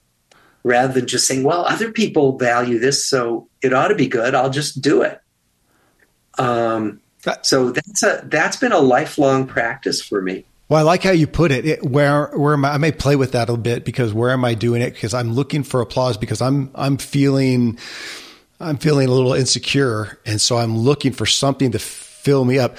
[0.66, 4.34] rather than just saying, well, other people value this, so it ought to be good.
[4.34, 5.20] I'll just do it.
[6.38, 7.00] Um,
[7.42, 10.44] so that's a that's been a lifelong practice for me.
[10.68, 11.64] Well, I like how you put it.
[11.64, 14.44] it where where am I, I may play with that a bit because where am
[14.44, 14.92] I doing it?
[14.92, 17.78] Because I'm looking for applause because I'm I'm feeling
[18.58, 22.76] I'm feeling a little insecure, and so I'm looking for something to fill me up.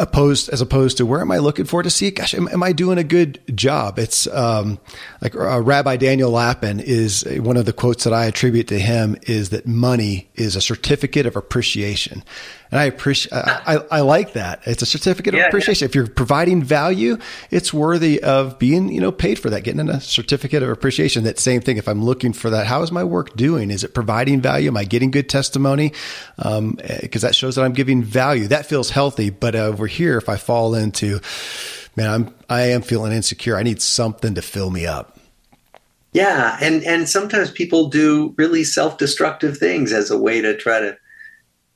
[0.00, 2.10] Opposed as opposed to where am I looking for to see?
[2.10, 3.98] Gosh, am, am I doing a good job?
[3.98, 4.80] It's um,
[5.20, 9.16] like uh, Rabbi Daniel Lapin is one of the quotes that I attribute to him
[9.24, 12.24] is that money is a certificate of appreciation,
[12.70, 14.60] and I appreciate I, I, I, like that.
[14.64, 15.86] It's a certificate yeah, of appreciation.
[15.86, 15.88] Yeah.
[15.88, 17.18] If you're providing value,
[17.50, 21.24] it's worthy of being you know paid for that, getting a certificate of appreciation.
[21.24, 21.78] That same thing.
[21.78, 23.70] If I'm looking for that, how is my work doing?
[23.70, 24.68] Is it providing value?
[24.68, 25.92] Am I getting good testimony?
[26.36, 28.46] Because um, eh, that shows that I'm giving value.
[28.48, 31.20] That feels healthy, but over here, if I fall into,
[31.96, 33.56] man, I'm, I am feeling insecure.
[33.56, 35.18] I need something to fill me up.
[36.12, 36.56] Yeah.
[36.60, 40.96] And, and sometimes people do really self destructive things as a way to try to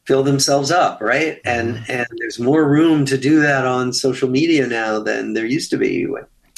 [0.07, 1.00] fill themselves up.
[1.00, 1.40] Right.
[1.44, 1.92] And, mm-hmm.
[1.92, 5.76] and there's more room to do that on social media now than there used to
[5.76, 6.07] be.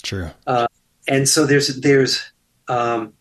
[0.02, 0.30] True.
[0.46, 0.66] Uh,
[1.08, 2.30] and so there's, there's,
[2.68, 3.12] um,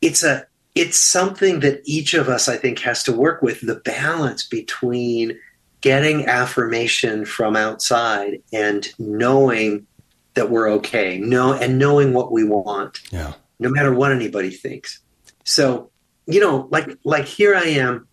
[0.00, 3.76] it's a, it's something that each of us, I think, has to work with the
[3.76, 5.38] balance between
[5.80, 9.86] getting affirmation from outside and knowing
[10.34, 15.00] that we're okay know and knowing what we want yeah no matter what anybody thinks
[15.44, 15.90] so
[16.26, 18.06] you know like like here i am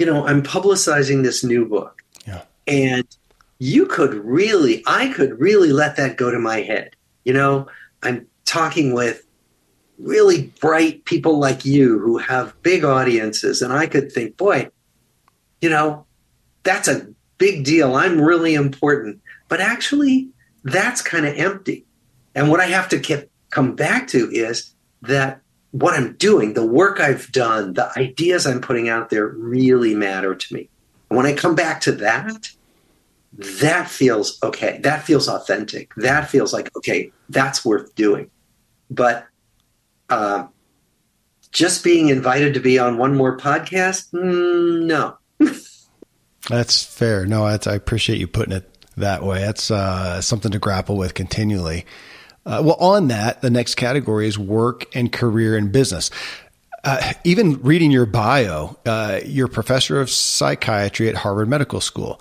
[0.00, 3.06] you know i'm publicizing this new book yeah and
[3.58, 7.66] you could really i could really let that go to my head you know
[8.02, 9.26] i'm talking with
[9.98, 14.68] really bright people like you who have big audiences and i could think boy
[15.60, 16.04] you know
[16.62, 17.06] that's a
[17.40, 17.96] big deal.
[17.96, 19.20] I'm really important.
[19.48, 20.28] But actually,
[20.62, 21.84] that's kind of empty.
[22.36, 24.72] And what I have to get, come back to is
[25.02, 25.40] that
[25.72, 30.34] what I'm doing, the work I've done, the ideas I'm putting out there really matter
[30.34, 30.68] to me.
[31.08, 32.50] When I come back to that,
[33.32, 34.80] that feels okay.
[34.82, 35.94] That feels authentic.
[35.96, 38.30] That feels like, okay, that's worth doing.
[38.90, 39.26] But
[40.08, 40.48] uh,
[41.52, 45.16] just being invited to be on one more podcast, mm, no.
[46.48, 47.26] That's fair.
[47.26, 49.40] No, I appreciate you putting it that way.
[49.40, 51.86] That's uh, something to grapple with continually.
[52.46, 56.10] Uh, well, on that, the next category is work and career and business.
[56.82, 62.20] Uh, even reading your bio, uh, you're professor of psychiatry at Harvard Medical School.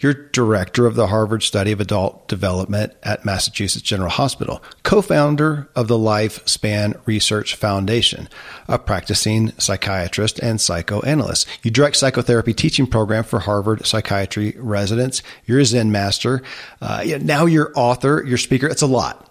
[0.00, 5.68] You're director of the Harvard Study of Adult Development at Massachusetts General Hospital, co founder
[5.76, 8.28] of the Lifespan Research Foundation,
[8.66, 11.46] a practicing psychiatrist and psychoanalyst.
[11.62, 15.22] You direct psychotherapy teaching program for Harvard psychiatry residents.
[15.44, 16.42] You're a Zen master.
[16.80, 18.68] Uh, now you're author, you're speaker.
[18.68, 19.29] It's a lot.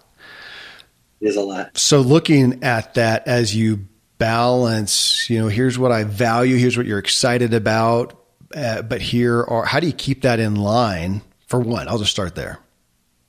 [1.20, 1.76] Is a lot.
[1.76, 6.86] So looking at that as you balance, you know, here's what I value, here's what
[6.86, 8.14] you're excited about,
[8.54, 11.22] uh, but here or how do you keep that in line?
[11.46, 12.60] For one i'll just start there.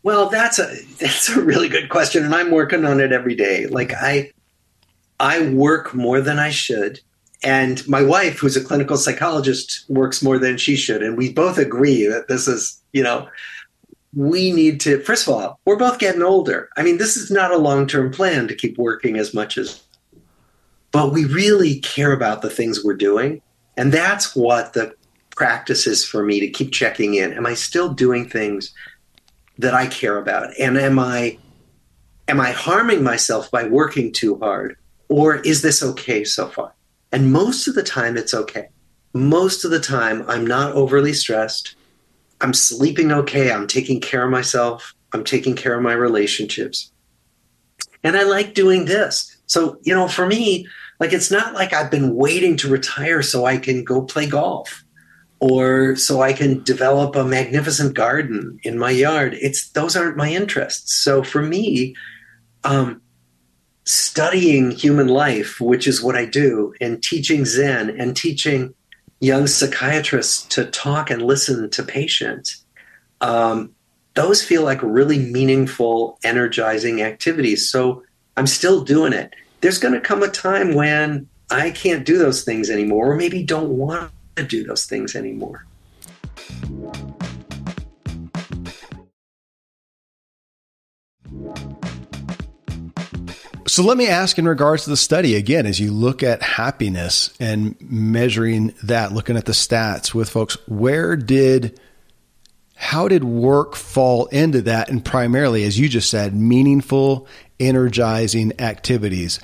[0.03, 0.67] Well that's a
[0.99, 3.67] that's a really good question and i'm working on it every day.
[3.67, 4.31] Like i
[5.19, 6.99] i work more than i should
[7.43, 11.57] and my wife who's a clinical psychologist works more than she should and we both
[11.57, 13.27] agree that this is you know
[14.13, 17.51] we need to first of all we're both getting older i mean this is not
[17.51, 19.83] a long-term plan to keep working as much as
[20.91, 23.41] but we really care about the things we're doing
[23.77, 24.93] and that's what the
[25.31, 27.33] practices for me to keep checking in.
[27.33, 28.73] Am I still doing things
[29.57, 30.49] that I care about?
[30.59, 31.37] And am I
[32.27, 34.77] am I harming myself by working too hard?
[35.09, 36.73] Or is this okay so far?
[37.11, 38.69] And most of the time it's okay.
[39.13, 41.75] Most of the time I'm not overly stressed.
[42.41, 43.51] I'm sleeping okay.
[43.51, 44.93] I'm taking care of myself.
[45.13, 46.91] I'm taking care of my relationships.
[48.03, 49.37] And I like doing this.
[49.45, 50.67] So, you know, for me,
[50.99, 54.83] like it's not like I've been waiting to retire so I can go play golf
[55.39, 59.35] or so I can develop a magnificent garden in my yard.
[59.41, 60.95] It's those aren't my interests.
[60.95, 61.95] So for me,
[62.63, 63.01] um,
[63.83, 68.73] studying human life, which is what I do, and teaching Zen and teaching
[69.21, 72.65] young psychiatrists to talk and listen to patients,
[73.21, 73.73] um,
[74.15, 77.69] those feel like really meaningful, energizing activities.
[77.69, 78.03] So
[78.35, 79.33] I'm still doing it.
[79.61, 83.43] There's going to come a time when I can't do those things anymore, or maybe
[83.43, 85.65] don't want to do those things anymore.
[93.71, 97.33] So let me ask in regards to the study again, as you look at happiness
[97.39, 101.79] and measuring that, looking at the stats with folks, where did,
[102.75, 104.89] how did work fall into that?
[104.89, 107.29] And primarily, as you just said, meaningful,
[107.61, 109.39] energizing activities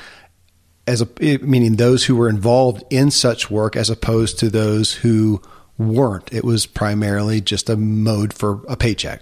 [0.85, 1.07] as a,
[1.37, 5.41] meaning those who were involved in such work as opposed to those who
[5.77, 6.33] weren't.
[6.33, 9.21] It was primarily just a mode for a paycheck.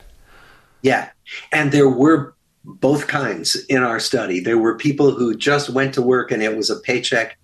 [0.81, 1.11] Yeah.
[1.51, 2.34] And there were
[2.65, 4.39] both kinds in our study.
[4.39, 7.37] There were people who just went to work and it was a paycheck,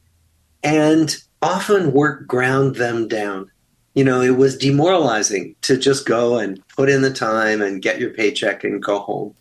[0.63, 3.49] and often work ground them down.
[3.93, 7.99] You know, it was demoralizing to just go and put in the time and get
[7.99, 9.35] your paycheck and go home.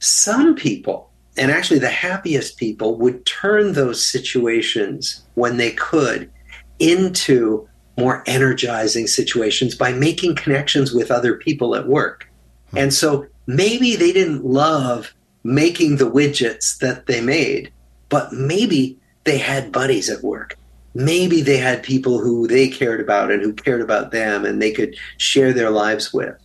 [0.00, 6.30] Some people, and actually the happiest people, would turn those situations when they could
[6.78, 12.28] into more energizing situations by making connections with other people at work.
[12.70, 12.78] Hmm.
[12.78, 15.14] And so maybe they didn't love
[15.44, 17.72] making the widgets that they made,
[18.08, 20.56] but maybe they had buddies at work.
[20.94, 24.72] Maybe they had people who they cared about and who cared about them and they
[24.72, 26.36] could share their lives with.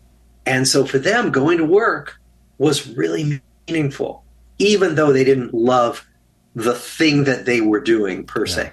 [0.46, 2.18] And so for them, going to work
[2.58, 4.24] was really meaningful,
[4.58, 6.08] even though they didn't love
[6.56, 8.54] the thing that they were doing per yeah.
[8.54, 8.72] se.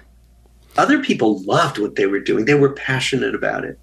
[0.77, 2.45] Other people loved what they were doing.
[2.45, 3.79] They were passionate about it.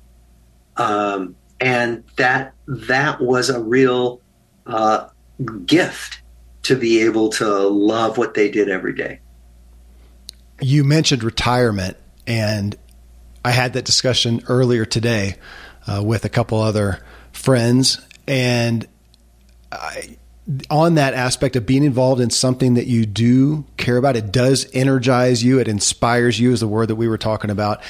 [0.76, 4.20] Um, and that that was a real
[4.66, 5.08] uh,
[5.66, 6.20] gift
[6.64, 9.20] to be able to love what they did every day.
[10.60, 11.96] You mentioned retirement,
[12.26, 12.76] and
[13.44, 15.36] I had that discussion earlier today
[15.86, 18.86] uh, with a couple other friends, and
[19.72, 20.16] I,
[20.70, 24.68] on that aspect of being involved in something that you do care about, it does
[24.72, 27.82] energize you, it inspires you, is the word that we were talking about.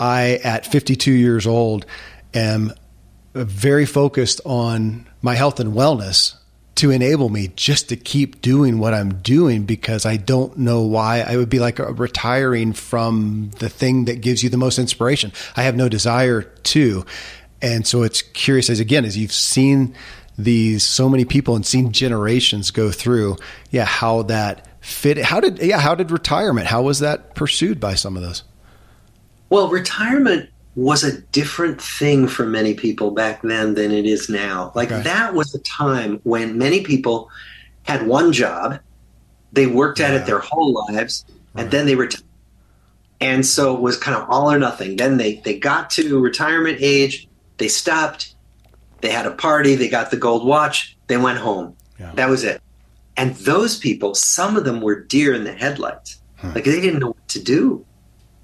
[0.00, 1.86] I, at 52 years old,
[2.34, 2.72] am
[3.44, 6.34] very focused on my health and wellness
[6.78, 11.22] to enable me just to keep doing what I'm doing because I don't know why
[11.22, 15.32] I would be like retiring from the thing that gives you the most inspiration.
[15.56, 17.04] I have no desire to.
[17.60, 19.92] And so it's curious as again, as you've seen
[20.38, 23.38] these so many people and seen generations go through,
[23.70, 25.18] yeah, how that fit.
[25.18, 28.44] How did, yeah, how did retirement, how was that pursued by some of those?
[29.50, 30.48] Well, retirement
[30.78, 34.70] was a different thing for many people back then than it is now.
[34.76, 35.02] Like okay.
[35.02, 37.30] that was a time when many people
[37.82, 38.78] had one job,
[39.52, 40.06] they worked yeah.
[40.06, 41.62] at it their whole lives, right.
[41.62, 42.22] and then they retired.
[43.20, 44.94] And so it was kind of all or nothing.
[44.94, 47.26] Then they they got to retirement age,
[47.56, 48.36] they stopped,
[49.00, 51.76] they had a party, they got the gold watch, they went home.
[51.98, 52.12] Yeah.
[52.14, 52.62] That was it.
[53.16, 56.20] And those people, some of them were deer in the headlights.
[56.36, 56.52] Hmm.
[56.52, 57.84] Like they didn't know what to do.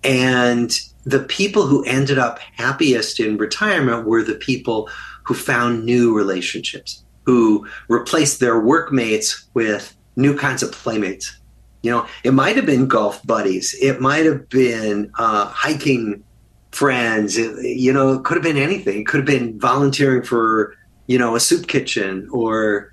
[0.05, 0.71] And
[1.05, 4.89] the people who ended up happiest in retirement were the people
[5.25, 11.39] who found new relationships, who replaced their workmates with new kinds of playmates.
[11.83, 16.25] You know, it might have been golf buddies, it might have been uh, hiking
[16.71, 19.01] friends, it, you know, it could have been anything.
[19.01, 20.77] It could have been volunteering for,
[21.07, 22.93] you know, a soup kitchen or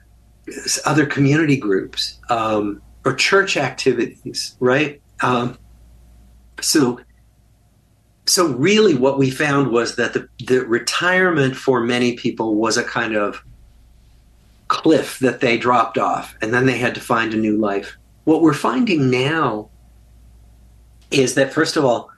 [0.86, 5.02] other community groups um, or church activities, right?
[5.22, 5.58] Um,
[6.62, 7.00] so
[8.26, 12.84] so really what we found was that the, the retirement for many people was a
[12.84, 13.44] kind of
[14.68, 17.98] cliff that they dropped off and then they had to find a new life.
[18.24, 19.70] What we're finding now
[21.10, 22.10] is that first of all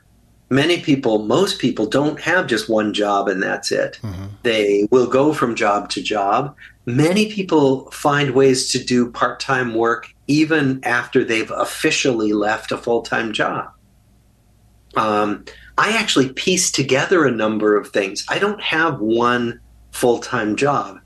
[0.49, 3.97] many people most people don't have just one job and that's it.
[4.03, 4.25] Mm-hmm.
[4.43, 6.55] they will go from job to job.
[6.85, 13.33] Many people find ways to do part-time work even after they've officially left a full-time
[13.33, 13.73] job
[14.95, 15.45] um,
[15.77, 18.25] I actually piece together a number of things.
[18.29, 19.59] I don't have one
[19.91, 20.99] full time job,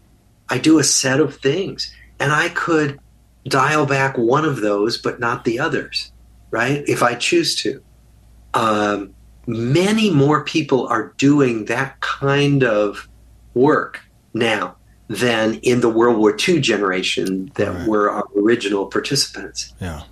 [0.50, 1.94] I do a set of things.
[2.20, 3.00] And I could
[3.48, 6.12] dial back one of those, but not the others,
[6.50, 6.84] right?
[6.88, 7.84] If I choose to.
[8.54, 9.14] Um,
[9.46, 13.08] many more people are doing that kind of
[13.54, 14.02] work
[14.34, 14.76] now
[15.10, 17.88] than in the World War II generation that right.
[17.88, 19.74] were our original participants.
[19.80, 20.04] Yeah.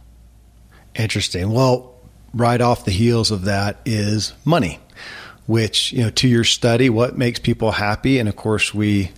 [0.95, 1.51] Interesting.
[1.51, 1.94] Well,
[2.35, 4.79] right off the heels of that is money,
[5.47, 8.19] which, you know, to your study, what makes people happy?
[8.19, 9.11] And of course, we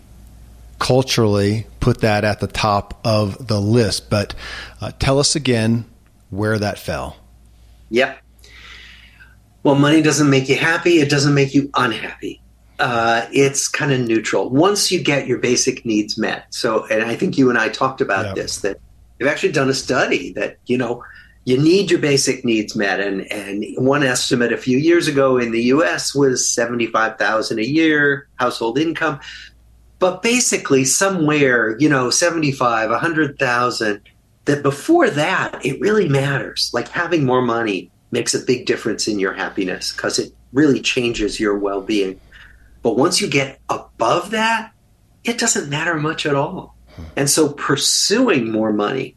[0.80, 4.10] culturally put that at the top of the list.
[4.12, 4.36] But
[4.80, 5.86] uh, tell us again
[6.30, 7.18] where that fell.
[7.90, 8.20] Yep.
[9.64, 12.42] Well, money doesn't make you happy, it doesn't make you unhappy.
[12.80, 16.46] Uh, it's kind of neutral once you get your basic needs met.
[16.54, 18.36] So, and I think you and I talked about yep.
[18.36, 18.78] this that
[19.18, 21.04] they've actually done a study that, you know,
[21.48, 23.00] you need your basic needs met.
[23.00, 28.28] And, and one estimate a few years ago in the US was 75,000 a year
[28.36, 29.22] household income.
[29.98, 34.02] But basically somewhere, you know, 75, 100,000,
[34.44, 36.70] that before that, it really matters.
[36.74, 41.40] Like having more money makes a big difference in your happiness because it really changes
[41.40, 42.20] your well being.
[42.82, 44.74] But once you get above that,
[45.24, 46.76] it doesn't matter much at all.
[47.16, 49.16] And so pursuing more money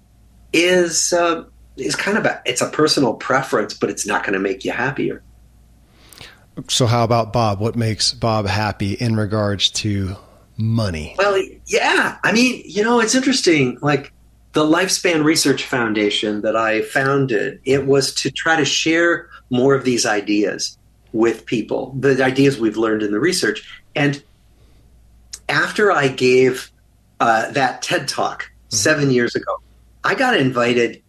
[0.52, 1.44] is uh,
[1.80, 4.72] is kind of a it's a personal preference, but it's not going to make you
[4.72, 5.22] happier.
[6.68, 7.60] So, how about Bob?
[7.60, 10.16] What makes Bob happy in regards to
[10.56, 11.14] money?
[11.18, 13.78] Well, yeah, I mean, you know, it's interesting.
[13.80, 14.12] Like
[14.52, 19.84] the Lifespan Research Foundation that I founded, it was to try to share more of
[19.84, 20.76] these ideas.
[21.12, 23.68] with people, the ideas we've learned in the research.
[23.96, 24.22] And
[25.48, 26.70] after I gave
[27.18, 28.76] uh, that TED talk mm-hmm.
[28.76, 29.60] seven years ago,
[30.04, 31.02] I got invited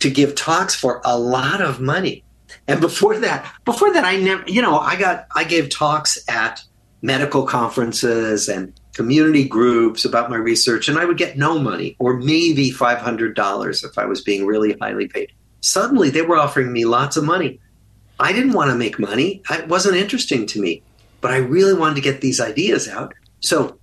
[0.00, 2.24] to give talks for a lot of money.
[2.68, 6.62] And before that, before that, I never, you know, I got, I gave talks at
[7.02, 12.16] medical conferences and community groups about my research, and I would get no money or
[12.16, 15.32] maybe $500 if I was being really highly paid.
[15.60, 17.60] Suddenly, they were offering me lots of money.
[18.18, 20.82] I didn't want to make money, it wasn't interesting to me,
[21.20, 23.12] but I really wanted to get these ideas out.
[23.40, 23.78] So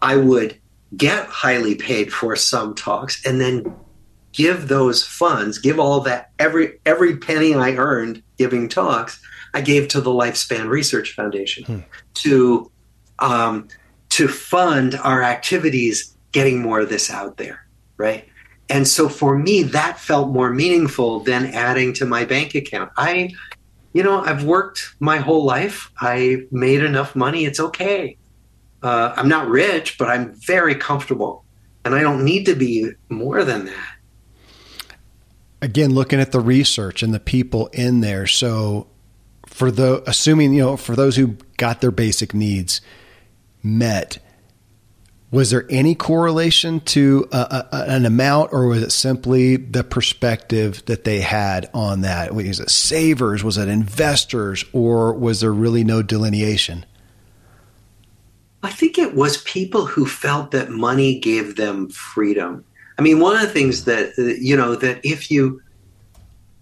[0.00, 0.58] I would
[0.96, 3.74] get highly paid for some talks and then
[4.32, 9.20] give those funds, give all that every every penny I earned giving talks,
[9.54, 11.78] I gave to the Lifespan Research Foundation hmm.
[12.14, 12.70] to
[13.18, 13.68] um,
[14.10, 17.66] to fund our activities, getting more of this out there,
[17.96, 18.28] right?
[18.70, 22.90] And so for me, that felt more meaningful than adding to my bank account.
[22.96, 23.30] I,
[23.92, 25.90] you know, I've worked my whole life.
[26.00, 27.44] I made enough money.
[27.44, 28.18] It's okay.
[28.82, 31.44] Uh, I'm not rich, but I'm very comfortable,
[31.84, 33.97] and I don't need to be more than that
[35.60, 38.26] again looking at the research and the people in there.
[38.26, 38.88] So
[39.46, 42.80] for the assuming you know for those who got their basic needs
[43.62, 44.18] met
[45.30, 50.82] was there any correlation to a, a, an amount or was it simply the perspective
[50.86, 52.34] that they had on that?
[52.34, 53.44] Was it savers?
[53.44, 54.64] Was it investors?
[54.72, 56.86] Or was there really no delineation?
[58.62, 62.64] I think it was people who felt that money gave them freedom
[62.98, 65.62] I mean, one of the things that, uh, you know, that if you,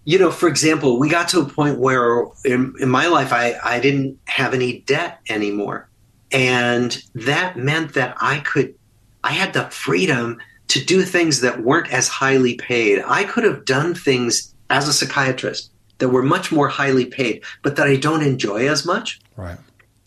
[0.05, 3.57] you know, for example, we got to a point where in, in my life, I,
[3.63, 5.89] I didn't have any debt anymore.
[6.31, 8.75] And that meant that I could,
[9.23, 10.37] I had the freedom
[10.69, 13.01] to do things that weren't as highly paid.
[13.05, 17.77] I could have done things as a psychiatrist that were much more highly paid, but
[17.77, 19.19] that I don't enjoy as much.
[19.35, 19.57] Right.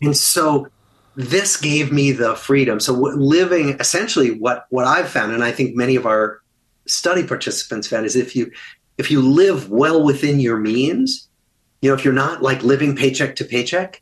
[0.01, 0.67] And so
[1.15, 2.79] this gave me the freedom.
[2.79, 6.41] So living essentially what what I've found, and I think many of our
[6.85, 8.51] study participants found, is if you
[8.97, 11.27] if you live well within your means,
[11.81, 14.01] you know, if you're not like living paycheck to paycheck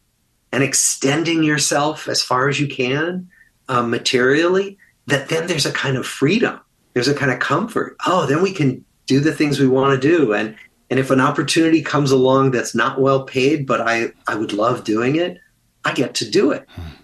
[0.51, 3.30] and extending yourself as far as you can
[3.70, 6.60] um, materially, that then there's a kind of freedom.
[6.93, 7.95] There's a kind of comfort.
[8.05, 10.34] Oh, then we can do the things we want to do.
[10.34, 10.55] And
[10.91, 14.84] and if an opportunity comes along that's not well paid, but I I would love
[14.84, 15.39] doing it,
[15.84, 16.68] I get to do it.
[16.70, 16.98] Hmm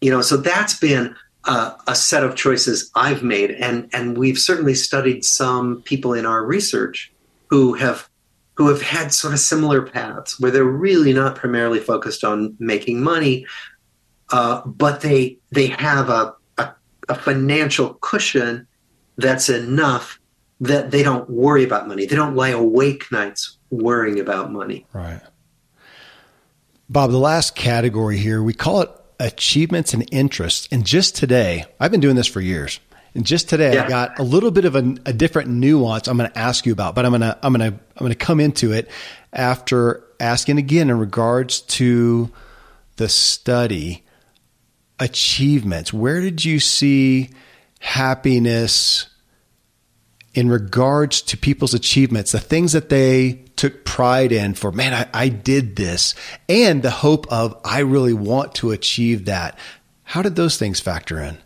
[0.00, 4.38] you know so that's been uh, a set of choices I've made, and and we've
[4.38, 7.12] certainly studied some people in our research
[7.48, 8.08] who have
[8.56, 13.02] who have had sort of similar paths where they're really not primarily focused on making
[13.02, 13.46] money,
[14.30, 16.74] uh, but they they have a, a,
[17.08, 18.66] a financial cushion
[19.16, 20.20] that's enough
[20.60, 22.04] that they don't worry about money.
[22.04, 24.86] They don't lie awake nights worrying about money.
[24.92, 25.22] Right.
[26.90, 28.90] Bob, the last category here, we call it
[29.20, 30.66] achievements and interests.
[30.72, 32.80] And just today, I've been doing this for years.
[33.14, 33.84] And just today, yeah.
[33.84, 36.72] I got a little bit of a, a different nuance I'm going to ask you
[36.72, 38.88] about, but I'm going to I'm going to I'm going to come into it
[39.32, 42.30] after asking again in regards to
[42.96, 44.04] the study
[44.98, 45.92] achievements.
[45.92, 47.30] Where did you see
[47.80, 49.09] happiness
[50.34, 55.08] in regards to people's achievements, the things that they took pride in for, man, I,
[55.12, 56.14] I did this,
[56.48, 59.58] and the hope of, I really want to achieve that.
[60.04, 61.38] How did those things factor in?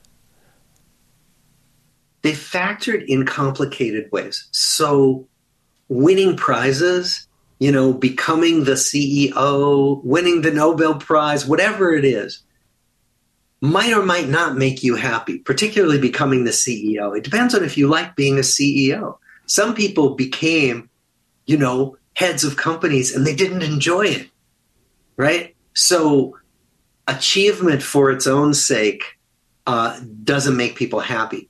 [2.22, 4.48] They factored in complicated ways.
[4.52, 5.28] So,
[5.88, 7.26] winning prizes,
[7.58, 12.42] you know, becoming the CEO, winning the Nobel Prize, whatever it is,
[13.64, 17.16] might or might not make you happy, particularly becoming the CEO.
[17.16, 19.16] It depends on if you like being a CEO.
[19.46, 20.90] Some people became,
[21.46, 24.28] you know, heads of companies and they didn't enjoy it.
[25.16, 25.56] Right?
[25.72, 26.36] So
[27.08, 29.18] achievement for its own sake
[29.66, 31.48] uh, doesn't make people happy.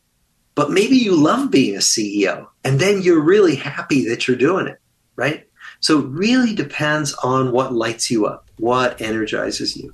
[0.55, 4.69] But maybe you love being a CEO and then you're really happy that you're doing
[4.69, 4.79] it.
[5.17, 5.49] Right?
[5.81, 9.93] So it really depends on what lights you up, what energizes you,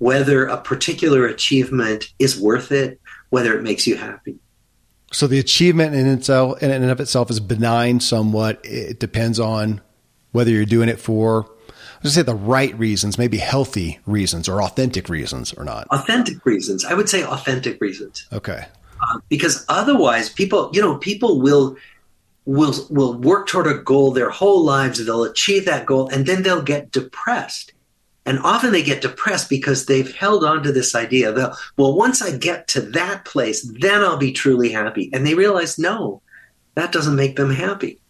[0.00, 2.98] whether a particular achievement is worth it,
[3.28, 4.38] whether it makes you happy.
[5.12, 8.60] So the achievement in itself, in and of itself, is benign somewhat.
[8.64, 9.82] It depends on
[10.32, 14.62] whether you're doing it for, I would say the right reasons, maybe healthy reasons or
[14.62, 15.86] authentic reasons or not.
[15.88, 16.84] Authentic reasons.
[16.86, 18.26] I would say authentic reasons.
[18.32, 18.64] Okay.
[19.02, 21.76] Uh, because otherwise, people, you know, people will
[22.46, 25.04] will will work toward a goal their whole lives.
[25.04, 27.72] They'll achieve that goal, and then they'll get depressed.
[28.30, 32.22] And often they get depressed because they've held on to this idea that, well, once
[32.22, 35.10] I get to that place, then I'll be truly happy.
[35.12, 36.22] And they realize, no,
[36.76, 38.00] that doesn't make them happy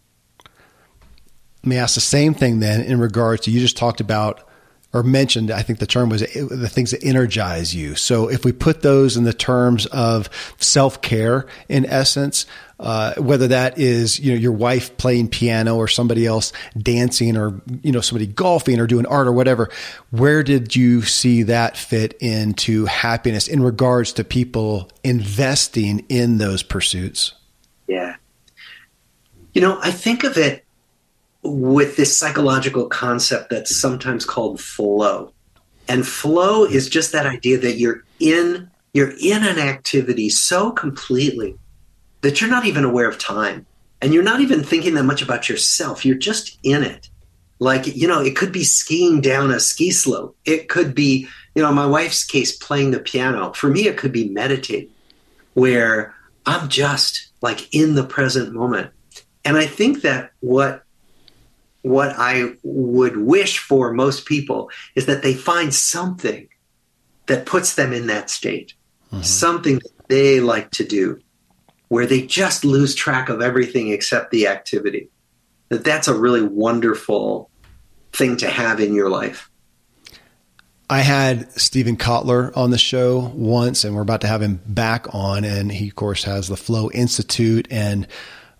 [1.63, 4.47] let me ask the same thing then in regards to you just talked about
[4.93, 7.95] or mentioned, I think the term was the things that energize you.
[7.95, 12.45] So if we put those in the terms of self care, in essence,
[12.81, 17.61] uh, whether that is you know your wife playing piano or somebody else dancing or
[17.83, 19.69] you know somebody golfing or doing art or whatever,
[20.09, 26.63] where did you see that fit into happiness in regards to people investing in those
[26.63, 27.33] pursuits?
[27.87, 28.15] Yeah,
[29.53, 30.65] you know, I think of it
[31.43, 35.33] with this psychological concept that's sometimes called flow.
[35.87, 41.55] And flow is just that idea that you're in you're in an activity so completely
[42.21, 43.65] that you're not even aware of time
[44.01, 46.05] and you're not even thinking that much about yourself.
[46.05, 47.09] You're just in it.
[47.59, 50.35] Like, you know, it could be skiing down a ski slope.
[50.45, 53.53] It could be, you know, my wife's case playing the piano.
[53.53, 54.89] For me, it could be meditating
[55.53, 56.15] where
[56.45, 58.91] I'm just like in the present moment.
[59.45, 60.83] And I think that what
[61.83, 66.47] what I would wish for most people is that they find something
[67.25, 68.73] that puts them in that state,
[69.11, 69.23] mm-hmm.
[69.23, 71.19] something that they like to do,
[71.91, 75.09] where they just lose track of everything except the activity.
[75.67, 77.49] That that's a really wonderful
[78.13, 79.51] thing to have in your life.
[80.89, 85.13] I had Steven Kotler on the show once, and we're about to have him back
[85.13, 85.43] on.
[85.43, 88.07] And he, of course, has the Flow Institute and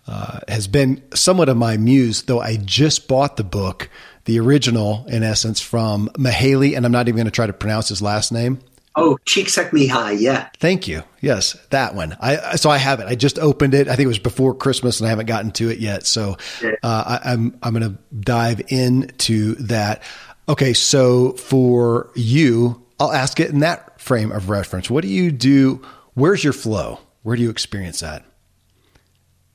[0.06, 3.88] uh, has been somewhat of my muse, though I just bought the book,
[4.26, 6.76] the original, in essence, from Mihaly.
[6.76, 8.60] and I'm not even going to try to pronounce his last name.
[8.94, 10.48] Oh, Csikszentmihalyi, yeah.
[10.58, 11.02] Thank you.
[11.20, 12.16] Yes, that one.
[12.20, 13.06] I so I have it.
[13.06, 13.88] I just opened it.
[13.88, 16.04] I think it was before Christmas, and I haven't gotten to it yet.
[16.06, 20.02] So uh, I, I'm I'm going to dive into that.
[20.48, 24.90] Okay, so for you, I'll ask it in that frame of reference.
[24.90, 25.80] What do you do?
[26.14, 26.98] Where's your flow?
[27.22, 28.24] Where do you experience that?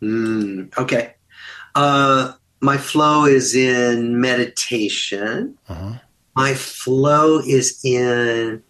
[0.01, 1.13] Mm, okay.
[1.75, 5.57] Uh, my flow is in meditation.
[5.69, 5.93] Uh-huh.
[6.35, 8.63] My flow is in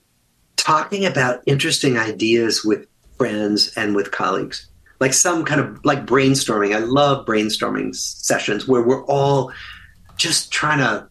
[0.58, 2.86] talking about interesting ideas with
[3.18, 4.68] friends and with colleagues.
[5.00, 6.76] Like some kind of like brainstorming.
[6.76, 9.52] I love brainstorming sessions where we're all
[10.18, 11.08] just trying to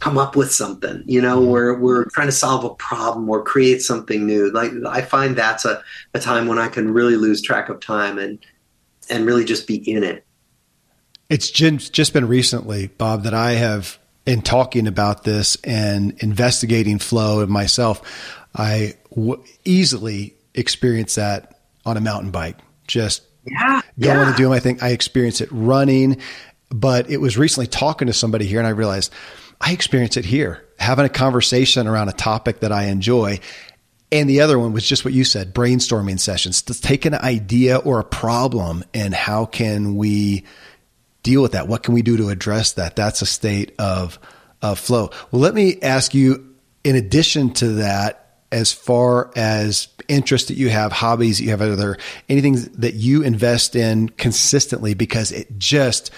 [0.00, 1.50] come up with something you know mm-hmm.
[1.50, 5.66] where we're trying to solve a problem or create something new like i find that's
[5.66, 5.82] a,
[6.14, 8.38] a time when i can really lose track of time and
[9.10, 10.24] and really just be in it.
[11.28, 17.40] It's just been recently, Bob, that I have, in talking about this and investigating flow
[17.40, 22.58] and myself, I w- easily experience that on a mountain bike.
[22.86, 24.28] Just yeah, going yeah.
[24.28, 24.78] and doing my thing.
[24.82, 26.18] I experience it running,
[26.68, 29.12] but it was recently talking to somebody here and I realized
[29.60, 33.40] I experience it here, having a conversation around a topic that I enjoy.
[34.12, 36.62] And the other one was just what you said, brainstorming sessions.
[36.62, 40.44] To take an idea or a problem and how can we
[41.22, 41.68] deal with that?
[41.68, 42.96] What can we do to address that?
[42.96, 44.18] That's a state of,
[44.62, 45.10] of flow.
[45.30, 50.68] Well, let me ask you, in addition to that, as far as interest that you
[50.70, 51.96] have, hobbies that you have, other
[52.28, 56.10] anything that you invest in consistently because it just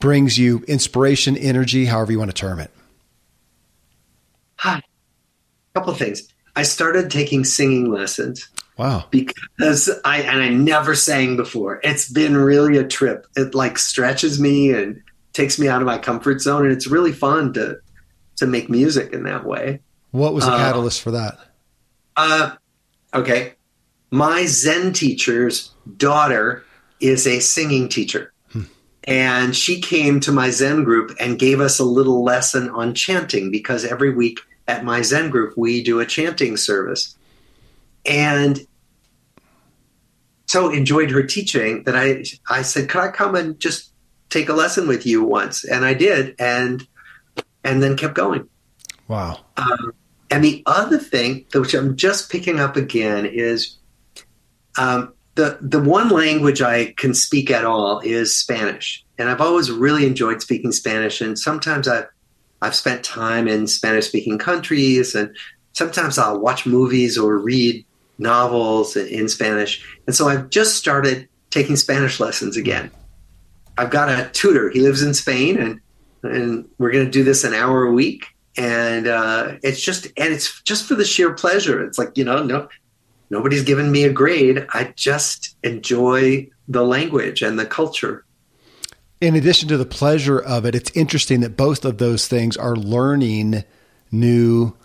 [0.00, 2.70] brings you inspiration, energy, however you want to term it.
[4.56, 4.78] Hi.
[4.78, 6.28] A couple of things.
[6.56, 8.48] I started taking singing lessons.
[8.76, 9.04] Wow.
[9.10, 11.80] Because I and I never sang before.
[11.84, 13.26] It's been really a trip.
[13.36, 15.00] It like stretches me and
[15.32, 17.78] takes me out of my comfort zone and it's really fun to
[18.36, 19.80] to make music in that way.
[20.10, 21.38] What was the uh, catalyst for that?
[22.16, 22.56] Uh
[23.12, 23.54] okay.
[24.10, 26.64] My Zen teacher's daughter
[27.00, 28.32] is a singing teacher.
[28.50, 28.62] Hmm.
[29.04, 33.50] And she came to my Zen group and gave us a little lesson on chanting
[33.50, 37.16] because every week at my Zen group, we do a chanting service.
[38.06, 38.66] And
[40.46, 43.92] so enjoyed her teaching that I, I said, could I come and just
[44.30, 45.64] take a lesson with you once?
[45.64, 46.34] And I did.
[46.38, 46.86] And,
[47.64, 48.48] and then kept going.
[49.08, 49.40] Wow.
[49.56, 49.92] Um,
[50.34, 53.76] and the other thing, which I'm just picking up again, is
[54.76, 59.70] um, the the one language I can speak at all is Spanish, and I've always
[59.70, 61.20] really enjoyed speaking Spanish.
[61.20, 62.06] And sometimes I
[62.60, 65.36] I've spent time in Spanish speaking countries, and
[65.72, 67.86] sometimes I'll watch movies or read
[68.18, 69.86] novels in Spanish.
[70.08, 72.90] And so I've just started taking Spanish lessons again.
[73.78, 74.68] I've got a tutor.
[74.68, 75.80] He lives in Spain, and
[76.24, 78.33] and we're going to do this an hour a week.
[78.56, 81.84] And uh, it's just and it's just for the sheer pleasure.
[81.84, 82.68] It's like you know, no,
[83.30, 84.66] nobody's given me a grade.
[84.70, 88.24] I just enjoy the language and the culture
[89.20, 92.76] in addition to the pleasure of it, it's interesting that both of those things are
[92.76, 93.64] learning
[94.10, 94.76] new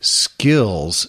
[0.00, 1.06] skills.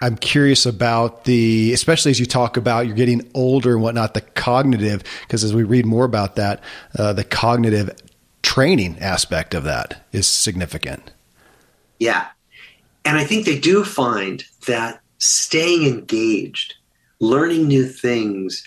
[0.00, 4.20] I'm curious about the, especially as you talk about you're getting older and whatnot, the
[4.20, 6.62] cognitive, because as we read more about that,
[6.98, 7.90] uh, the cognitive
[8.42, 11.12] training aspect of that is significant.
[11.98, 12.28] Yeah.
[13.04, 16.74] and I think they do find that staying engaged,
[17.20, 18.66] learning new things,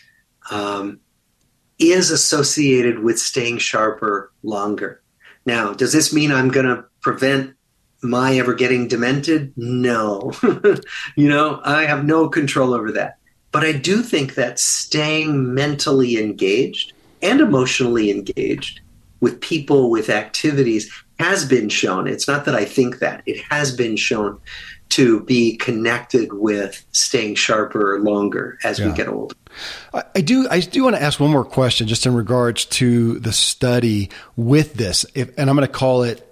[0.51, 0.99] um,
[1.79, 5.01] is associated with staying sharper longer.
[5.45, 7.53] Now, does this mean I'm going to prevent
[8.01, 9.53] my ever getting demented?
[9.55, 10.31] No.
[11.15, 13.17] you know, I have no control over that.
[13.51, 18.81] But I do think that staying mentally engaged and emotionally engaged
[19.19, 22.07] with people, with activities, has been shown.
[22.07, 24.39] It's not that I think that, it has been shown
[24.89, 28.87] to be connected with staying sharper longer as yeah.
[28.87, 29.35] we get older.
[30.15, 30.47] I do.
[30.49, 34.75] I do want to ask one more question, just in regards to the study with
[34.75, 36.23] this, if, and I'm going to call it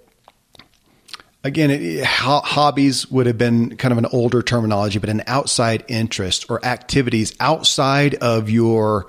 [1.42, 1.70] again.
[1.70, 6.46] It, ho- hobbies would have been kind of an older terminology, but an outside interest
[6.48, 9.08] or activities outside of your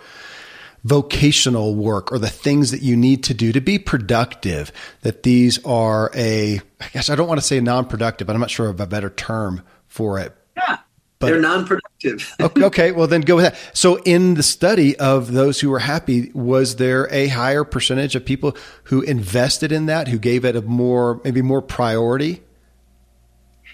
[0.88, 4.72] vocational work or the things that you need to do to be productive,
[5.02, 8.40] that these are a, I guess I don't want to say non productive, but I'm
[8.40, 10.34] not sure of a better term for it.
[10.56, 10.78] Yeah.
[11.20, 12.36] But, they're non-productive.
[12.40, 13.56] okay, well then go with that.
[13.74, 18.24] So, in the study of those who were happy, was there a higher percentage of
[18.24, 22.44] people who invested in that, who gave it a more, maybe more priority?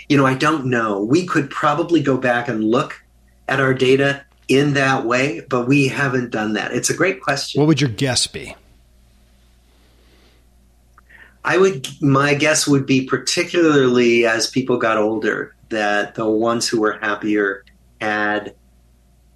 [0.08, 1.04] You know, I don't know.
[1.04, 3.04] We could probably go back and look
[3.50, 4.24] at our data
[4.58, 6.72] in that way, but we haven't done that.
[6.74, 7.60] It's a great question.
[7.60, 8.56] What would your guess be?
[11.46, 16.80] I would, my guess would be particularly as people got older, that the ones who
[16.80, 17.66] were happier
[18.00, 18.56] had,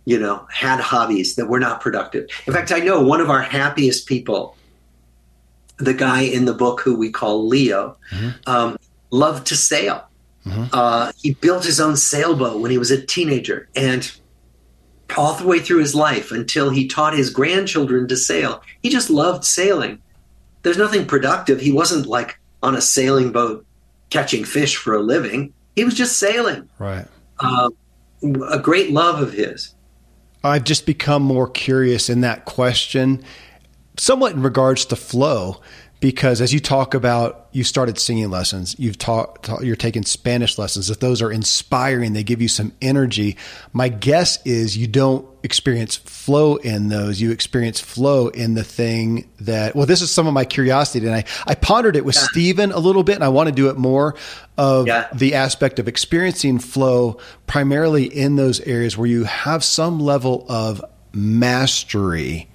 [0.05, 2.29] you know, had hobbies that were not productive.
[2.45, 4.55] In fact, I know one of our happiest people,
[5.77, 8.29] the guy in the book who we call Leo, mm-hmm.
[8.45, 8.77] um,
[9.09, 10.07] loved to sail.
[10.45, 10.65] Mm-hmm.
[10.71, 14.09] Uh, he built his own sailboat when he was a teenager, and
[15.15, 18.61] all the way through his life until he taught his grandchildren to sail.
[18.81, 20.01] He just loved sailing.
[20.63, 21.61] There's nothing productive.
[21.61, 23.65] He wasn't like on a sailing boat
[24.09, 25.53] catching fish for a living.
[25.75, 26.69] He was just sailing.
[26.79, 27.05] Right.
[27.39, 27.69] Uh,
[28.49, 29.75] a great love of his.
[30.43, 33.23] I've just become more curious in that question,
[33.97, 35.61] somewhat in regards to flow
[35.99, 40.89] because as you talk about you started singing lessons you've taught, you're taking spanish lessons
[40.89, 43.35] if those are inspiring they give you some energy
[43.73, 49.27] my guess is you don't experience flow in those you experience flow in the thing
[49.39, 52.27] that well this is some of my curiosity and i, I pondered it with yeah.
[52.29, 54.15] steven a little bit and i want to do it more
[54.57, 55.07] of yeah.
[55.13, 60.83] the aspect of experiencing flow primarily in those areas where you have some level of
[61.13, 62.49] mastery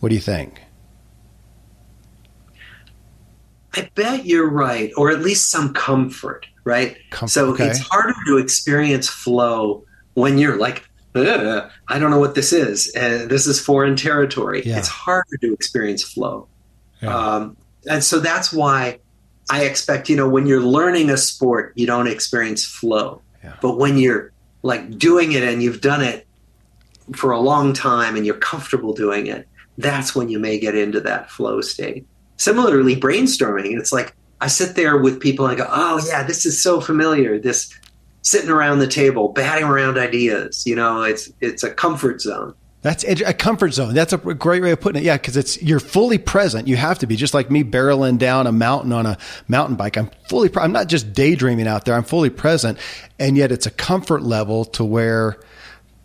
[0.00, 0.61] what do you think
[3.74, 6.96] I bet you're right, or at least some comfort, right?
[7.10, 7.68] Comfort, so okay.
[7.68, 13.30] it's harder to experience flow when you're like, I don't know what this is, and
[13.30, 14.62] this is foreign territory.
[14.64, 14.78] Yeah.
[14.78, 16.48] It's harder to experience flow,
[17.02, 17.14] yeah.
[17.14, 17.56] um,
[17.88, 18.98] and so that's why
[19.50, 23.56] I expect you know when you're learning a sport, you don't experience flow, yeah.
[23.60, 26.26] but when you're like doing it and you've done it
[27.14, 29.48] for a long time and you're comfortable doing it,
[29.78, 32.06] that's when you may get into that flow state.
[32.42, 36.44] Similarly, brainstorming, it's like I sit there with people and I go, oh, yeah, this
[36.44, 37.38] is so familiar.
[37.38, 37.72] This
[38.22, 42.52] sitting around the table, batting around ideas, you know, it's, it's a comfort zone.
[42.80, 43.94] That's a comfort zone.
[43.94, 45.04] That's a great way of putting it.
[45.04, 46.66] Yeah, because it's you're fully present.
[46.66, 49.96] You have to be just like me barreling down a mountain on a mountain bike.
[49.96, 50.50] I'm fully.
[50.56, 51.94] I'm not just daydreaming out there.
[51.94, 52.76] I'm fully present,
[53.20, 55.38] and yet it's a comfort level to where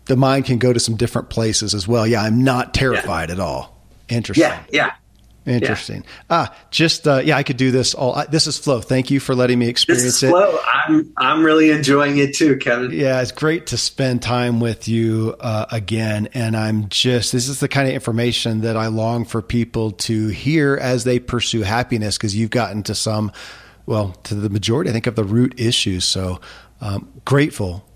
[0.04, 2.06] the mind can go to some different places as well.
[2.06, 3.34] Yeah, I'm not terrified yeah.
[3.34, 3.76] at all.
[4.08, 4.48] Interesting.
[4.48, 4.92] Yeah, yeah.
[5.48, 6.02] Interesting.
[6.02, 6.10] Yeah.
[6.30, 8.14] Ah, just uh, yeah, I could do this all.
[8.14, 8.80] I, this is flow.
[8.80, 10.30] Thank you for letting me experience this is it.
[10.30, 10.58] Flow.
[10.86, 12.90] I'm I'm really enjoying it too, Kevin.
[12.92, 17.60] Yeah, it's great to spend time with you uh, again, and I'm just this is
[17.60, 22.16] the kind of information that I long for people to hear as they pursue happiness
[22.18, 23.32] because you've gotten to some,
[23.86, 26.04] well, to the majority, I think, of the root issues.
[26.04, 26.40] So
[26.80, 27.88] um, grateful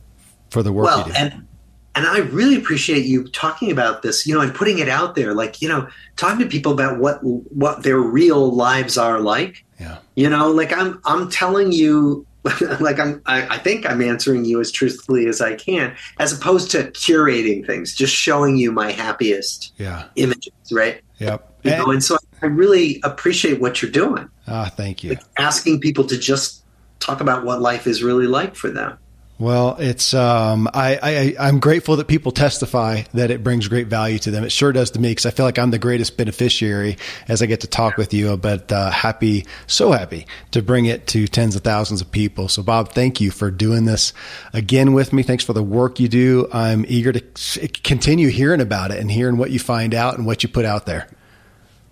[0.50, 1.18] for the work well, you do.
[1.18, 1.48] And-
[1.95, 5.34] and I really appreciate you talking about this, you know, and putting it out there,
[5.34, 9.64] like you know, talking to people about what what their real lives are like.
[9.78, 9.99] Yeah.
[10.14, 12.26] You know, like I'm I'm telling you,
[12.80, 16.70] like I'm I, I think I'm answering you as truthfully as I can, as opposed
[16.70, 20.05] to curating things, just showing you my happiest yeah.
[20.16, 21.03] images, right?
[21.18, 21.49] Yep.
[21.62, 24.28] You and, know, and so I really appreciate what you're doing.
[24.49, 25.11] Ah, thank you.
[25.11, 26.64] Like asking people to just
[27.01, 28.99] talk about what life is really like for them.
[29.43, 34.20] Well, it's um, I, I am grateful that people testify that it brings great value
[34.20, 34.45] to them.
[34.45, 37.47] It sure does to me because I feel like I'm the greatest beneficiary as I
[37.47, 38.36] get to talk with you.
[38.36, 42.47] But uh, happy, so happy to bring it to tens of thousands of people.
[42.47, 44.12] So, Bob, thank you for doing this
[44.53, 45.24] again with me.
[45.24, 46.47] Thanks for the work you do.
[46.53, 50.45] I'm eager to continue hearing about it and hearing what you find out and what
[50.45, 51.09] you put out there.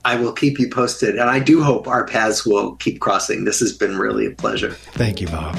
[0.04, 3.44] I will keep you posted, and I do hope our paths will keep crossing.
[3.44, 4.70] This has been really a pleasure.
[4.70, 5.58] Thank you, Bob.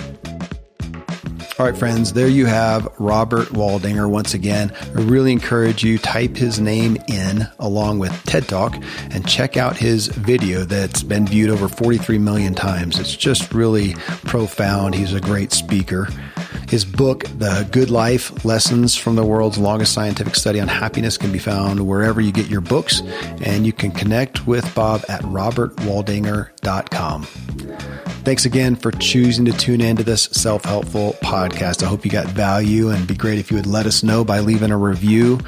[1.61, 4.73] All right, friends, there you have Robert Waldinger once again.
[4.81, 8.77] I really encourage you type his name in along with TED Talk
[9.11, 12.97] and check out his video that's been viewed over 43 million times.
[12.97, 13.93] It's just really
[14.25, 14.95] profound.
[14.95, 16.07] He's a great speaker.
[16.71, 21.29] His book, The Good Life Lessons from the World's Longest Scientific Study on Happiness, can
[21.29, 23.01] be found wherever you get your books,
[23.41, 27.23] and you can connect with Bob at robertwaldinger.com.
[28.23, 31.83] Thanks again for choosing to tune into this self helpful podcast.
[31.83, 34.39] I hope you got value and be great if you would let us know by
[34.39, 35.41] leaving a review.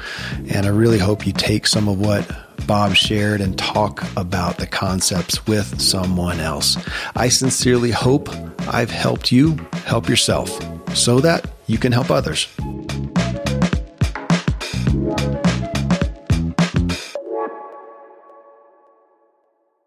[0.50, 2.30] And I really hope you take some of what
[2.66, 6.76] Bob shared and talk about the concepts with someone else.
[7.14, 8.28] I sincerely hope
[8.68, 10.50] I've helped you help yourself
[10.94, 12.48] so that you can help others.